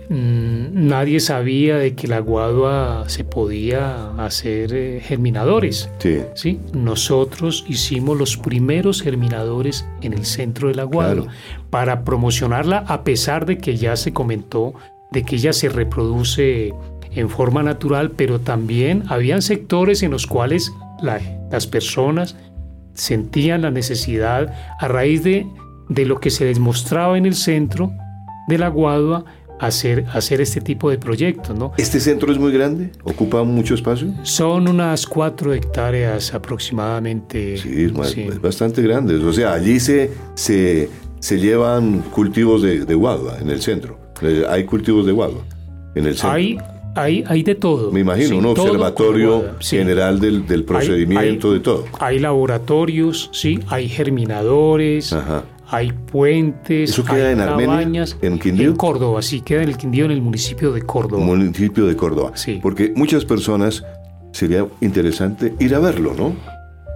mm, 0.09 0.87
nadie 0.89 1.21
sabía 1.21 1.77
de 1.77 1.95
que 1.95 2.09
la 2.09 2.21
guadua 2.21 3.05
se 3.09 3.25
podía 3.25 4.11
hacer 4.25 4.73
eh, 4.75 5.01
germinadores. 5.03 5.91
Sí, 5.99 6.19
¿sí? 6.35 6.61
Nosotros 6.73 7.65
hicimos 7.69 8.17
los 8.19 8.37
primeros 8.37 9.03
germinadores 9.03 9.87
en 10.03 10.13
el 10.13 10.25
centro 10.25 10.69
del 10.69 10.81
aguado 10.81 11.25
Claro. 11.25 11.31
para 11.71 12.05
promocionarla 12.05 12.79
a 12.89 13.05
pesar 13.05 13.47
de 13.47 13.59
que 13.59 13.77
ya 13.77 13.97
se 13.97 14.13
comentó 14.13 14.75
de 15.11 15.23
que 15.25 15.37
ella 15.37 15.53
se 15.53 15.69
reproduce 15.69 16.73
en 17.13 17.29
forma 17.31 17.63
natural, 17.63 18.11
pero 18.11 18.41
también 18.41 19.05
habían 19.09 19.41
sectores 19.43 20.03
en 20.03 20.11
los 20.11 20.27
cuales 20.27 20.71
la- 21.03 21.21
las 21.51 21.67
personas 21.67 22.37
sentían 22.95 23.63
la 23.63 23.71
necesidad 23.71 24.53
a 24.79 24.89
raíz 24.89 25.23
de, 25.23 25.47
de 25.89 26.05
lo 26.05 26.21
que 26.21 26.31
se 26.31 26.45
les 26.45 26.59
mostraba 26.59 27.17
en 27.17 27.25
el 27.27 27.35
centro 27.35 27.91
de 28.49 28.59
la 28.59 28.69
Guadua 28.69 29.25
hacer, 29.61 30.05
hacer 30.13 30.41
este 30.41 30.61
tipo 30.61 30.91
de 30.91 30.99
proyectos, 30.99 31.57
¿no? 31.59 31.73
¿Este 31.77 32.01
centro 32.01 32.31
es 32.33 32.39
muy 32.39 32.53
grande? 32.53 32.91
¿Ocupa 33.05 33.43
mucho 33.45 33.75
espacio? 33.75 34.13
Son 34.23 34.69
unas 34.69 35.07
cuatro 35.07 35.53
hectáreas 35.55 36.33
aproximadamente. 36.35 37.57
Sí, 37.59 37.85
es, 37.85 37.93
más- 37.93 38.11
sí. 38.11 38.23
es 38.23 38.41
bastante 38.41 38.83
grande. 38.83 39.17
O 39.17 39.33
sea, 39.33 39.53
allí 39.53 39.81
se, 39.81 40.11
se, 40.35 40.89
se 41.21 41.39
llevan 41.39 42.01
cultivos 42.11 42.63
de, 42.63 42.85
de 42.85 42.95
guadua 42.95 43.39
en 43.41 43.51
el 43.51 43.61
centro. 43.61 43.99
Eh, 44.23 44.45
Hay 44.49 44.65
cultivos 44.65 45.07
de 45.07 45.13
guadua 45.13 45.43
en 45.95 46.07
el 46.07 46.15
centro. 46.15 46.31
Hay, 46.33 46.59
Hay, 46.95 47.23
hay 47.29 47.43
de 47.45 47.55
todo. 47.55 47.93
Me 47.93 48.01
imagino, 48.01 48.29
Sí, 48.29 48.35
un 48.35 48.47
observatorio 48.47 49.45
sí. 49.61 49.77
general 49.77 50.19
del, 50.19 50.47
del 50.47 50.65
procedimiento, 50.65 51.49
hay- 51.49 51.55
de 51.55 51.61
todo. 51.61 51.85
Hay 52.01 52.19
laboratorios, 52.19 53.31
sí, 53.33 53.61
hay 53.69 53.89
germinadores, 53.89 55.13
Ajá. 55.13 55.45
Hay 55.71 55.93
puentes, 55.93 56.91
¿Eso 56.91 57.05
queda 57.05 57.27
hay 57.29 57.33
en 57.35 57.41
Armenia, 57.41 57.67
cabañas. 57.67 58.17
en 58.23 58.39
Quindío? 58.39 58.71
En 58.71 58.77
Córdoba, 58.77 59.21
sí, 59.23 59.43
queda 59.43 59.63
en 59.63 59.69
el 59.69 59.77
Quindío, 59.77 60.07
en 60.07 60.13
el 60.13 60.23
municipio 60.23 60.73
de 60.73 60.83
Córdoba. 60.83 61.23
municipio 61.23 61.87
de 61.87 61.95
Córdoba. 61.95 62.33
Sí. 62.35 62.59
Porque 62.63 62.93
muchas 62.97 63.25
personas 63.25 63.85
sería 64.33 64.67
interesante 64.81 65.55
ir 65.59 65.75
a 65.75 65.79
verlo, 65.79 66.15
¿no? 66.17 66.35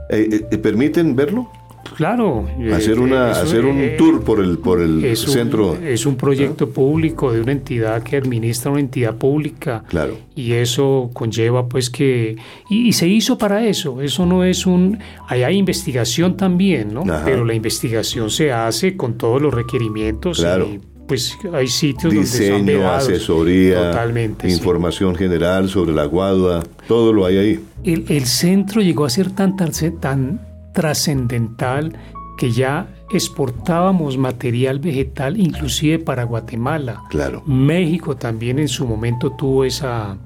Eh, 0.08 0.46
eh, 0.50 0.58
¿Permiten 0.58 1.14
verlo? 1.14 1.50
Claro. 1.97 2.49
eh, 2.59 2.73
Hacer, 2.73 2.99
una, 2.99 3.33
eso, 3.33 3.42
hacer 3.42 3.64
un 3.64 3.79
eh, 3.81 3.95
tour 3.99 4.23
por 4.23 4.40
el, 4.40 4.59
por 4.59 4.81
el 4.81 5.05
es 5.05 5.27
un, 5.27 5.33
centro. 5.33 5.75
es 5.77 6.07
un 6.07 6.16
proyecto 6.16 6.71
público 6.71 7.33
de 7.33 7.40
una 7.40 7.53
entidad 7.53 8.03
que 8.03 8.16
administra 8.16 8.71
una 8.71 8.81
entidad 8.81 9.16
pública. 9.16 9.85
Claro. 9.88 10.16
Y 10.35 10.53
eso 10.53 11.11
conlleva 11.12 11.68
pues 11.68 11.90
que... 11.90 12.37
Y, 12.71 12.88
y 12.88 12.92
se 12.92 13.07
hizo 13.09 13.37
para 13.38 13.66
eso. 13.66 14.01
Eso 14.01 14.25
no 14.27 14.45
es 14.45 14.66
un... 14.66 14.99
Ahí 15.29 15.42
hay 15.42 15.57
investigación 15.57 16.37
también, 16.37 16.95
¿no? 16.95 17.03
Ajá. 17.03 17.23
Pero 17.25 17.45
la 17.45 17.55
investigación 17.55 18.31
se 18.31 18.53
hace 18.53 18.97
con 18.97 19.18
todos 19.18 19.40
los 19.42 19.53
requerimientos. 19.53 20.38
Claro. 20.40 20.66
Y 20.73 20.81
pues 21.07 21.37
hay 21.53 21.66
sitios 21.68 22.14
donde 22.14 22.27
son 22.27 22.40
Diseño, 22.40 22.64
vedados. 22.64 23.09
asesoría, 23.09 23.90
Totalmente, 23.90 24.49
sí. 24.49 24.57
información 24.57 25.14
general 25.14 25.68
sobre 25.68 25.92
la 25.92 26.05
guadua, 26.07 26.62
todo 26.88 27.12
lo 27.12 27.27
hay 27.27 27.37
ahí. 27.37 27.61
El, 27.85 28.05
el 28.09 28.25
centro 28.25 28.81
llegó 28.81 29.05
a 29.05 29.11
ser 29.11 29.31
tan, 29.33 29.57
trasce- 29.57 29.99
tan 29.99 30.40
trascendental 30.72 31.96
que 32.37 32.50
ya 32.50 32.92
exportábamos 33.11 34.16
material 34.16 34.78
vegetal 34.78 35.38
inclusive 35.38 35.98
para 35.98 36.24
Guatemala. 36.24 37.02
Claro. 37.11 37.42
México 37.46 38.16
también 38.16 38.58
en 38.58 38.68
su 38.68 38.87
momento 38.87 39.30
tuvo 39.32 39.64
esa, 39.64 40.16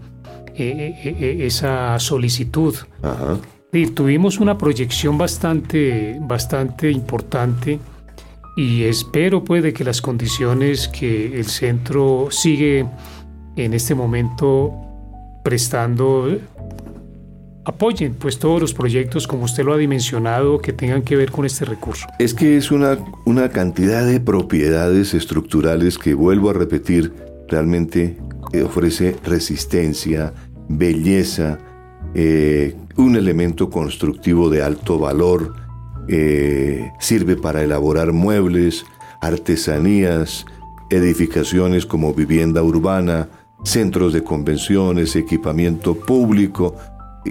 eh, 0.54 0.94
eh, 1.04 1.16
eh, 1.20 1.46
esa 1.46 1.98
solicitud. 1.98 2.74
Ajá. 3.02 3.38
Y 3.72 3.88
tuvimos 3.88 4.38
una 4.38 4.56
proyección 4.56 5.18
bastante, 5.18 6.16
bastante 6.22 6.90
importante 6.90 7.78
y 8.56 8.84
espero 8.84 9.44
pues 9.44 9.62
de 9.62 9.74
que 9.74 9.84
las 9.84 10.00
condiciones 10.00 10.88
que 10.88 11.38
el 11.38 11.44
centro 11.44 12.28
sigue 12.30 12.86
en 13.56 13.74
este 13.74 13.94
momento 13.94 14.72
prestando 15.44 16.38
apoyen 17.66 18.14
pues 18.14 18.38
todos 18.38 18.60
los 18.60 18.72
proyectos 18.72 19.26
como 19.26 19.44
usted 19.44 19.64
lo 19.64 19.74
ha 19.74 19.76
dimensionado 19.76 20.60
que 20.60 20.72
tengan 20.72 21.02
que 21.02 21.16
ver 21.16 21.32
con 21.32 21.44
este 21.44 21.64
recurso. 21.64 22.06
Es 22.20 22.32
que 22.32 22.56
es 22.56 22.70
una, 22.70 22.96
una 23.24 23.48
cantidad 23.48 24.06
de 24.06 24.20
propiedades 24.20 25.14
estructurales 25.14 25.98
que, 25.98 26.14
vuelvo 26.14 26.50
a 26.50 26.52
repetir, 26.52 27.12
realmente 27.48 28.18
eh, 28.52 28.62
ofrece 28.62 29.16
resistencia, 29.24 30.32
belleza, 30.68 31.58
eh, 32.14 32.76
un 32.96 33.16
elemento 33.16 33.68
constructivo 33.68 34.48
de 34.48 34.62
alto 34.62 35.00
valor, 35.00 35.54
eh, 36.08 36.92
sirve 37.00 37.34
para 37.34 37.64
elaborar 37.64 38.12
muebles, 38.12 38.86
artesanías, 39.20 40.46
edificaciones 40.88 41.84
como 41.84 42.14
vivienda 42.14 42.62
urbana, 42.62 43.28
centros 43.64 44.12
de 44.12 44.22
convenciones, 44.22 45.16
equipamiento 45.16 45.96
público, 45.96 46.76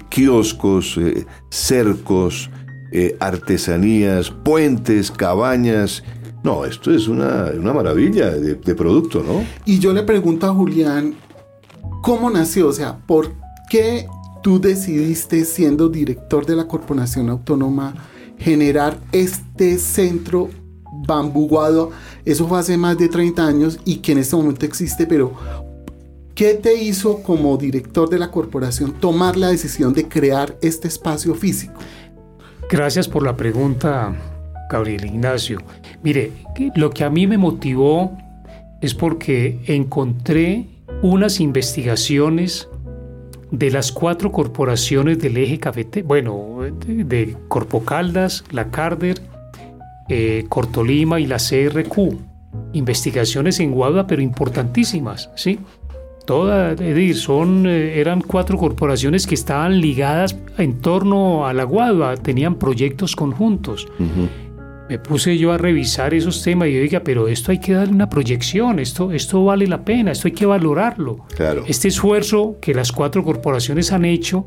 kioscos, 0.08 0.96
eh, 0.98 1.26
cercos, 1.50 2.50
eh, 2.92 3.16
artesanías, 3.20 4.30
puentes, 4.30 5.10
cabañas. 5.10 6.02
No, 6.42 6.64
esto 6.64 6.92
es 6.92 7.08
una, 7.08 7.50
una 7.58 7.72
maravilla 7.72 8.30
de, 8.30 8.74
producto, 8.74 9.22
¿no? 9.26 9.44
Y 9.64 9.78
yo 9.80 9.92
le 9.92 10.02
pregunto 10.02 10.46
a 10.46 10.54
Julián, 10.54 11.14
¿cómo 12.02 12.30
nació? 12.30 12.68
O 12.68 12.72
sea, 12.72 12.98
¿por 13.06 13.32
qué 13.68 14.06
tú 14.42 14.60
decidiste, 14.60 15.44
siendo 15.44 15.88
director 15.88 16.46
de 16.46 16.56
la 16.56 16.68
Corporación 16.68 17.28
Autónoma, 17.30 17.94
generar 18.38 18.98
este 19.10 19.78
centro 19.78 20.50
bambuguado? 21.06 21.90
Eso 22.24 22.46
fue 22.46 22.60
hace 22.60 22.76
más 22.76 22.96
de 22.96 23.08
30 23.08 23.44
años 23.44 23.80
y 23.84 23.96
que 23.96 24.12
en 24.12 24.18
este 24.18 24.36
momento 24.36 24.64
existe, 24.64 25.06
pero 25.06 25.65
¿qué 26.36 26.54
te 26.54 26.74
hizo 26.80 27.22
como 27.22 27.56
director 27.56 28.08
de 28.10 28.18
la 28.18 28.30
corporación 28.30 28.92
tomar 28.92 29.36
la 29.36 29.48
decisión 29.48 29.94
de 29.94 30.06
crear 30.06 30.56
este 30.60 30.86
espacio 30.86 31.34
físico? 31.34 31.80
Gracias 32.70 33.08
por 33.08 33.24
la 33.24 33.36
pregunta, 33.36 34.14
Gabriel 34.70 35.06
Ignacio. 35.06 35.58
Mire, 36.02 36.30
lo 36.76 36.90
que 36.90 37.04
a 37.04 37.10
mí 37.10 37.26
me 37.26 37.38
motivó 37.38 38.16
es 38.82 38.94
porque 38.94 39.60
encontré 39.66 40.66
unas 41.02 41.40
investigaciones 41.40 42.68
de 43.50 43.70
las 43.70 43.90
cuatro 43.90 44.30
corporaciones 44.30 45.18
del 45.18 45.38
eje 45.38 45.58
cafetero, 45.58 46.06
bueno, 46.06 46.58
de, 46.86 47.04
de 47.04 47.36
Corpo 47.48 47.82
Caldas, 47.84 48.44
la 48.50 48.70
Carder, 48.70 49.22
eh, 50.10 50.44
Cortolima 50.50 51.18
y 51.18 51.26
la 51.26 51.38
CRQ. 51.38 52.18
Investigaciones 52.74 53.58
en 53.60 53.72
Guadua, 53.72 54.06
pero 54.06 54.20
importantísimas, 54.20 55.30
¿sí? 55.34 55.60
Todas, 56.26 56.72
es 56.80 56.94
decir, 56.94 57.16
son, 57.16 57.66
eh, 57.66 58.00
eran 58.00 58.20
cuatro 58.20 58.58
corporaciones 58.58 59.26
que 59.26 59.36
estaban 59.36 59.80
ligadas 59.80 60.36
en 60.58 60.80
torno 60.80 61.46
a 61.46 61.52
la 61.52 61.62
Guadua, 61.62 62.16
tenían 62.16 62.56
proyectos 62.56 63.14
conjuntos. 63.14 63.86
Me 64.88 64.98
puse 64.98 65.38
yo 65.38 65.52
a 65.52 65.58
revisar 65.58 66.14
esos 66.14 66.42
temas 66.42 66.68
y 66.68 66.74
yo 66.74 66.80
diga, 66.80 67.00
pero 67.00 67.28
esto 67.28 67.52
hay 67.52 67.58
que 67.58 67.72
darle 67.72 67.92
una 67.92 68.08
proyección, 68.08 68.78
esto, 68.78 69.12
esto 69.12 69.44
vale 69.44 69.66
la 69.66 69.84
pena, 69.84 70.12
esto 70.12 70.28
hay 70.28 70.34
que 70.34 70.46
valorarlo. 70.46 71.26
Claro. 71.36 71.64
Este 71.66 71.88
esfuerzo 71.88 72.58
que 72.60 72.74
las 72.74 72.92
cuatro 72.92 73.24
corporaciones 73.24 73.92
han 73.92 74.04
hecho, 74.04 74.46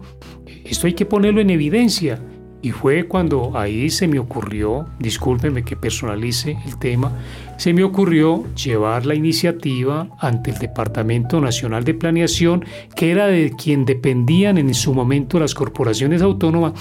esto 0.65 0.87
hay 0.87 0.93
que 0.93 1.05
ponerlo 1.05 1.41
en 1.41 1.49
evidencia. 1.49 2.19
Y 2.61 2.71
fue 2.71 3.07
cuando 3.07 3.57
ahí 3.57 3.89
se 3.89 4.07
me 4.07 4.19
ocurrió, 4.19 4.85
discúlpeme 4.99 5.63
que 5.63 5.77
personalice 5.77 6.57
el 6.65 6.77
tema, 6.77 7.13
se 7.57 7.73
me 7.73 7.83
ocurrió 7.83 8.43
llevar 8.53 9.05
la 9.05 9.15
iniciativa 9.15 10.09
ante 10.19 10.51
el 10.51 10.57
Departamento 10.57 11.39
Nacional 11.39 11.85
de 11.85 11.93
Planeación, 11.93 12.65
que 12.95 13.11
era 13.11 13.27
de 13.27 13.51
quien 13.51 13.85
dependían 13.85 14.57
en 14.57 14.73
su 14.73 14.93
momento 14.93 15.39
las 15.39 15.53
corporaciones 15.53 16.21
autónomas, 16.21 16.73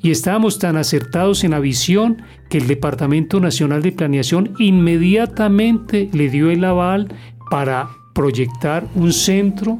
y 0.00 0.10
estábamos 0.10 0.58
tan 0.58 0.76
acertados 0.76 1.42
en 1.42 1.52
la 1.52 1.60
visión 1.60 2.22
que 2.48 2.58
el 2.58 2.68
Departamento 2.68 3.40
Nacional 3.40 3.82
de 3.82 3.90
Planeación 3.90 4.54
inmediatamente 4.58 6.10
le 6.12 6.28
dio 6.28 6.50
el 6.50 6.64
aval 6.64 7.08
para 7.50 7.88
proyectar 8.14 8.86
un 8.94 9.12
centro 9.12 9.78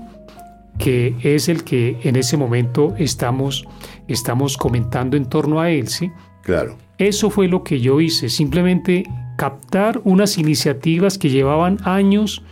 que 0.78 1.14
es 1.22 1.48
el 1.48 1.62
que 1.62 1.98
en 2.02 2.16
ese 2.16 2.36
momento 2.36 2.94
estamos, 2.98 3.64
estamos 4.08 4.56
comentando 4.56 5.16
en 5.16 5.26
torno 5.26 5.60
a 5.60 5.70
él, 5.70 5.88
¿sí? 5.88 6.10
Claro. 6.42 6.76
Eso 6.98 7.30
fue 7.30 7.48
lo 7.48 7.64
que 7.64 7.80
yo 7.80 8.00
hice, 8.00 8.28
simplemente 8.28 9.04
captar 9.36 10.00
unas 10.04 10.38
iniciativas 10.38 11.18
que 11.18 11.30
llevaban 11.30 11.78
años 11.84 12.42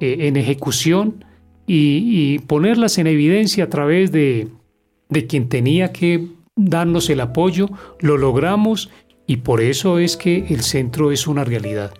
eh, 0.00 0.16
en 0.20 0.36
ejecución 0.36 1.24
y, 1.66 2.34
y 2.34 2.38
ponerlas 2.38 2.98
en 2.98 3.06
evidencia 3.06 3.64
a 3.64 3.68
través 3.68 4.12
de, 4.12 4.48
de 5.10 5.26
quien 5.26 5.48
tenía 5.48 5.92
que 5.92 6.28
darnos 6.56 7.10
el 7.10 7.20
apoyo, 7.20 7.68
lo 8.00 8.16
logramos 8.16 8.90
y 9.26 9.38
por 9.38 9.60
eso 9.60 9.98
es 9.98 10.16
que 10.16 10.46
el 10.48 10.62
centro 10.62 11.12
es 11.12 11.26
una 11.26 11.44
realidad. 11.44 11.92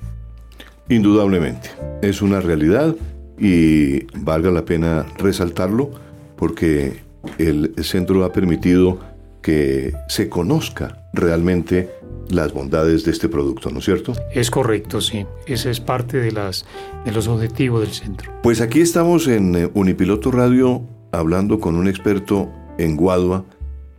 Indudablemente, 0.89 1.71
es 2.03 2.23
una 2.23 2.41
realidad 2.41 2.97
y 3.39 4.05
valga 4.19 4.51
la 4.51 4.65
pena 4.65 5.07
resaltarlo 5.19 5.91
porque 6.37 7.01
el 7.47 7.75
centro 7.85 8.25
ha 8.25 8.33
permitido 8.33 8.99
que 9.43 9.95
se 10.09 10.29
conozca 10.29 11.09
realmente 11.13 11.91
las 12.29 12.53
bondades 12.53 13.05
de 13.05 13.11
este 13.11 13.29
producto, 13.29 13.71
¿no 13.71 13.81
es 13.81 13.85
cierto? 13.85 14.13
Es 14.33 14.51
correcto, 14.51 15.01
sí. 15.01 15.27
Ese 15.47 15.71
es 15.71 15.81
parte 15.81 16.19
de, 16.19 16.31
las, 16.31 16.65
de 17.05 17.13
los 17.13 17.27
objetivos 17.29 17.81
del 17.81 17.91
centro. 17.91 18.33
Pues 18.43 18.61
aquí 18.61 18.81
estamos 18.81 19.27
en 19.27 19.55
eh, 19.57 19.71
Unipiloto 19.75 20.31
Radio 20.31 20.83
hablando 21.13 21.59
con 21.59 21.75
un 21.75 21.89
experto 21.89 22.49
en 22.79 22.97
Guadua, 22.97 23.45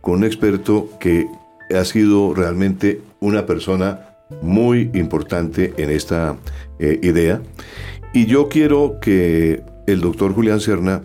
con 0.00 0.18
un 0.18 0.24
experto 0.24 0.88
que 0.98 1.26
ha 1.74 1.84
sido 1.84 2.34
realmente 2.34 3.00
una 3.20 3.46
persona 3.46 4.08
muy 4.40 4.90
importante 4.94 5.74
en 5.76 5.90
esta 5.90 6.36
eh, 6.78 6.98
idea. 7.02 7.42
Y 8.14 8.26
yo 8.26 8.48
quiero 8.48 8.98
que 9.00 9.62
el 9.86 10.00
doctor 10.00 10.34
Julián 10.34 10.60
Serna, 10.60 11.02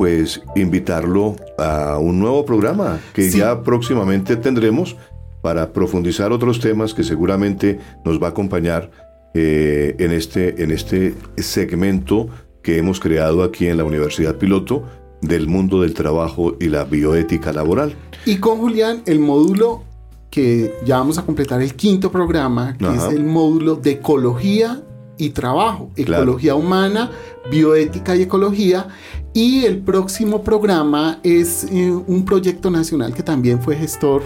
pues 0.00 0.40
invitarlo 0.56 1.36
a 1.58 1.98
un 1.98 2.20
nuevo 2.20 2.46
programa 2.46 2.98
que 3.12 3.30
Sí. 3.30 3.36
ya 3.36 3.62
próximamente 3.62 4.34
tendremos 4.36 4.96
para 5.42 5.74
profundizar 5.74 6.32
otros 6.32 6.58
temas 6.58 6.94
que 6.94 7.04
seguramente 7.04 7.78
nos 8.02 8.18
va 8.18 8.28
a 8.28 8.30
acompañar 8.30 8.90
eh, 9.34 9.96
en, 9.98 10.12
este, 10.12 10.62
en 10.62 10.70
este 10.70 11.14
segmento 11.36 12.28
que 12.62 12.78
hemos 12.78 12.98
creado 12.98 13.42
aquí 13.42 13.66
en 13.66 13.76
la 13.76 13.84
Universidad 13.84 14.36
Piloto 14.36 14.84
del 15.20 15.46
mundo 15.48 15.82
del 15.82 15.92
trabajo 15.92 16.56
y 16.58 16.70
la 16.70 16.84
bioética 16.84 17.52
laboral. 17.52 17.94
Y 18.24 18.36
con 18.38 18.56
Julián, 18.56 19.02
el 19.04 19.20
módulo 19.20 19.82
que 20.30 20.72
ya 20.86 20.96
vamos 20.96 21.18
a 21.18 21.26
completar 21.26 21.60
el 21.60 21.74
quinto 21.74 22.10
programa, 22.10 22.74
que 22.78 22.86
Ajá. 22.86 23.08
es 23.08 23.12
el 23.12 23.24
módulo 23.24 23.76
de 23.76 23.90
ecología 23.90 24.80
y 25.20 25.30
trabajo, 25.30 25.90
ecología 25.96 26.54
humana, 26.54 27.10
bioética 27.50 28.16
y 28.16 28.22
ecología. 28.22 28.88
Y 29.32 29.64
el 29.64 29.78
próximo 29.78 30.42
programa 30.42 31.20
es 31.22 31.64
eh, 31.70 31.90
un 31.90 32.24
proyecto 32.24 32.70
nacional 32.70 33.14
que 33.14 33.22
también 33.22 33.60
fue 33.62 33.76
gestor 33.76 34.22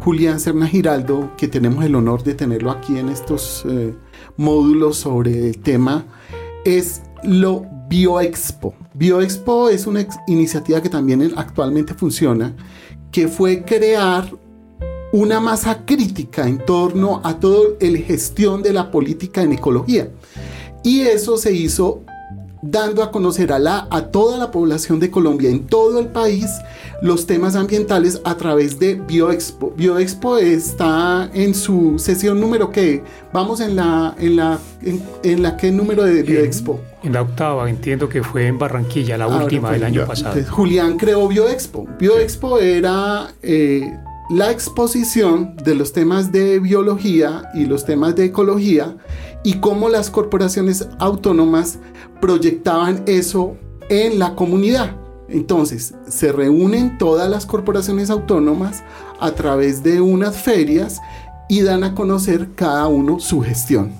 Julián 0.00 0.40
Serna 0.40 0.66
Giraldo, 0.66 1.32
que 1.36 1.46
tenemos 1.46 1.84
el 1.84 1.94
honor 1.94 2.22
de 2.22 2.34
tenerlo 2.34 2.70
aquí 2.70 2.96
en 2.96 3.10
estos 3.10 3.64
eh, 3.68 3.94
módulos 4.36 4.96
sobre 4.96 5.48
el 5.48 5.58
tema, 5.58 6.06
es 6.64 7.02
lo 7.22 7.66
Bioexpo. 7.88 8.74
Bioexpo 8.94 9.68
es 9.68 9.86
una 9.86 10.06
iniciativa 10.26 10.80
que 10.80 10.88
también 10.88 11.32
actualmente 11.36 11.92
funciona, 11.92 12.54
que 13.10 13.28
fue 13.28 13.64
crear 13.64 14.30
una 15.12 15.40
masa 15.40 15.84
crítica 15.84 16.46
en 16.46 16.58
torno 16.64 17.20
a 17.24 17.38
toda 17.38 17.70
la 17.80 17.98
gestión 17.98 18.62
de 18.62 18.72
la 18.72 18.90
política 18.90 19.42
en 19.42 19.52
ecología. 19.52 20.10
Y 20.82 21.00
eso 21.02 21.36
se 21.36 21.52
hizo 21.52 22.02
dando 22.62 23.02
a 23.02 23.10
conocer 23.10 23.52
a, 23.52 23.58
la, 23.58 23.88
a 23.90 24.06
toda 24.08 24.36
la 24.36 24.50
población 24.50 25.00
de 25.00 25.10
Colombia 25.10 25.48
en 25.48 25.66
todo 25.66 25.98
el 25.98 26.08
país 26.08 26.46
los 27.00 27.26
temas 27.26 27.56
ambientales 27.56 28.20
a 28.24 28.36
través 28.36 28.78
de 28.78 28.94
Bioexpo. 28.94 29.72
Bioexpo 29.76 30.36
está 30.36 31.30
en 31.32 31.54
su 31.54 31.98
sesión 31.98 32.38
número 32.38 32.70
que 32.70 33.02
vamos 33.32 33.60
en 33.60 33.76
la 33.76 34.14
en 34.18 34.36
la 34.36 34.58
en, 35.22 35.42
la 35.42 35.56
qué 35.56 35.70
número 35.70 36.04
de 36.04 36.22
Bioexpo. 36.22 36.80
En, 37.02 37.14
la 37.14 37.22
octava, 37.22 37.70
entiendo 37.70 38.10
que 38.10 38.22
fue 38.22 38.46
en 38.46 38.58
Barranquilla, 38.58 39.16
la 39.16 39.26
última 39.26 39.72
del 39.72 39.84
año 39.84 40.06
pasado. 40.06 40.38
Julián 40.50 40.98
creó 40.98 41.26
Bioexpo. 41.28 41.88
Bioexpo 41.98 42.58
era 42.58 43.32
eh, 43.42 43.90
la 44.30 44.52
exposición 44.52 45.56
de 45.56 45.74
los 45.74 45.92
temas 45.92 46.30
de 46.30 46.60
biología 46.60 47.50
y 47.52 47.66
los 47.66 47.84
temas 47.84 48.14
de 48.14 48.26
ecología 48.26 48.96
y 49.42 49.54
cómo 49.54 49.88
las 49.88 50.08
corporaciones 50.08 50.88
autónomas 51.00 51.80
proyectaban 52.20 53.02
eso 53.06 53.56
en 53.88 54.20
la 54.20 54.36
comunidad. 54.36 54.94
Entonces, 55.28 55.94
se 56.08 56.30
reúnen 56.30 56.96
todas 56.96 57.28
las 57.28 57.44
corporaciones 57.44 58.08
autónomas 58.08 58.84
a 59.18 59.32
través 59.32 59.82
de 59.82 60.00
unas 60.00 60.36
ferias 60.36 61.00
y 61.48 61.62
dan 61.62 61.82
a 61.82 61.96
conocer 61.96 62.50
cada 62.54 62.86
uno 62.86 63.18
su 63.18 63.40
gestión. 63.40 63.99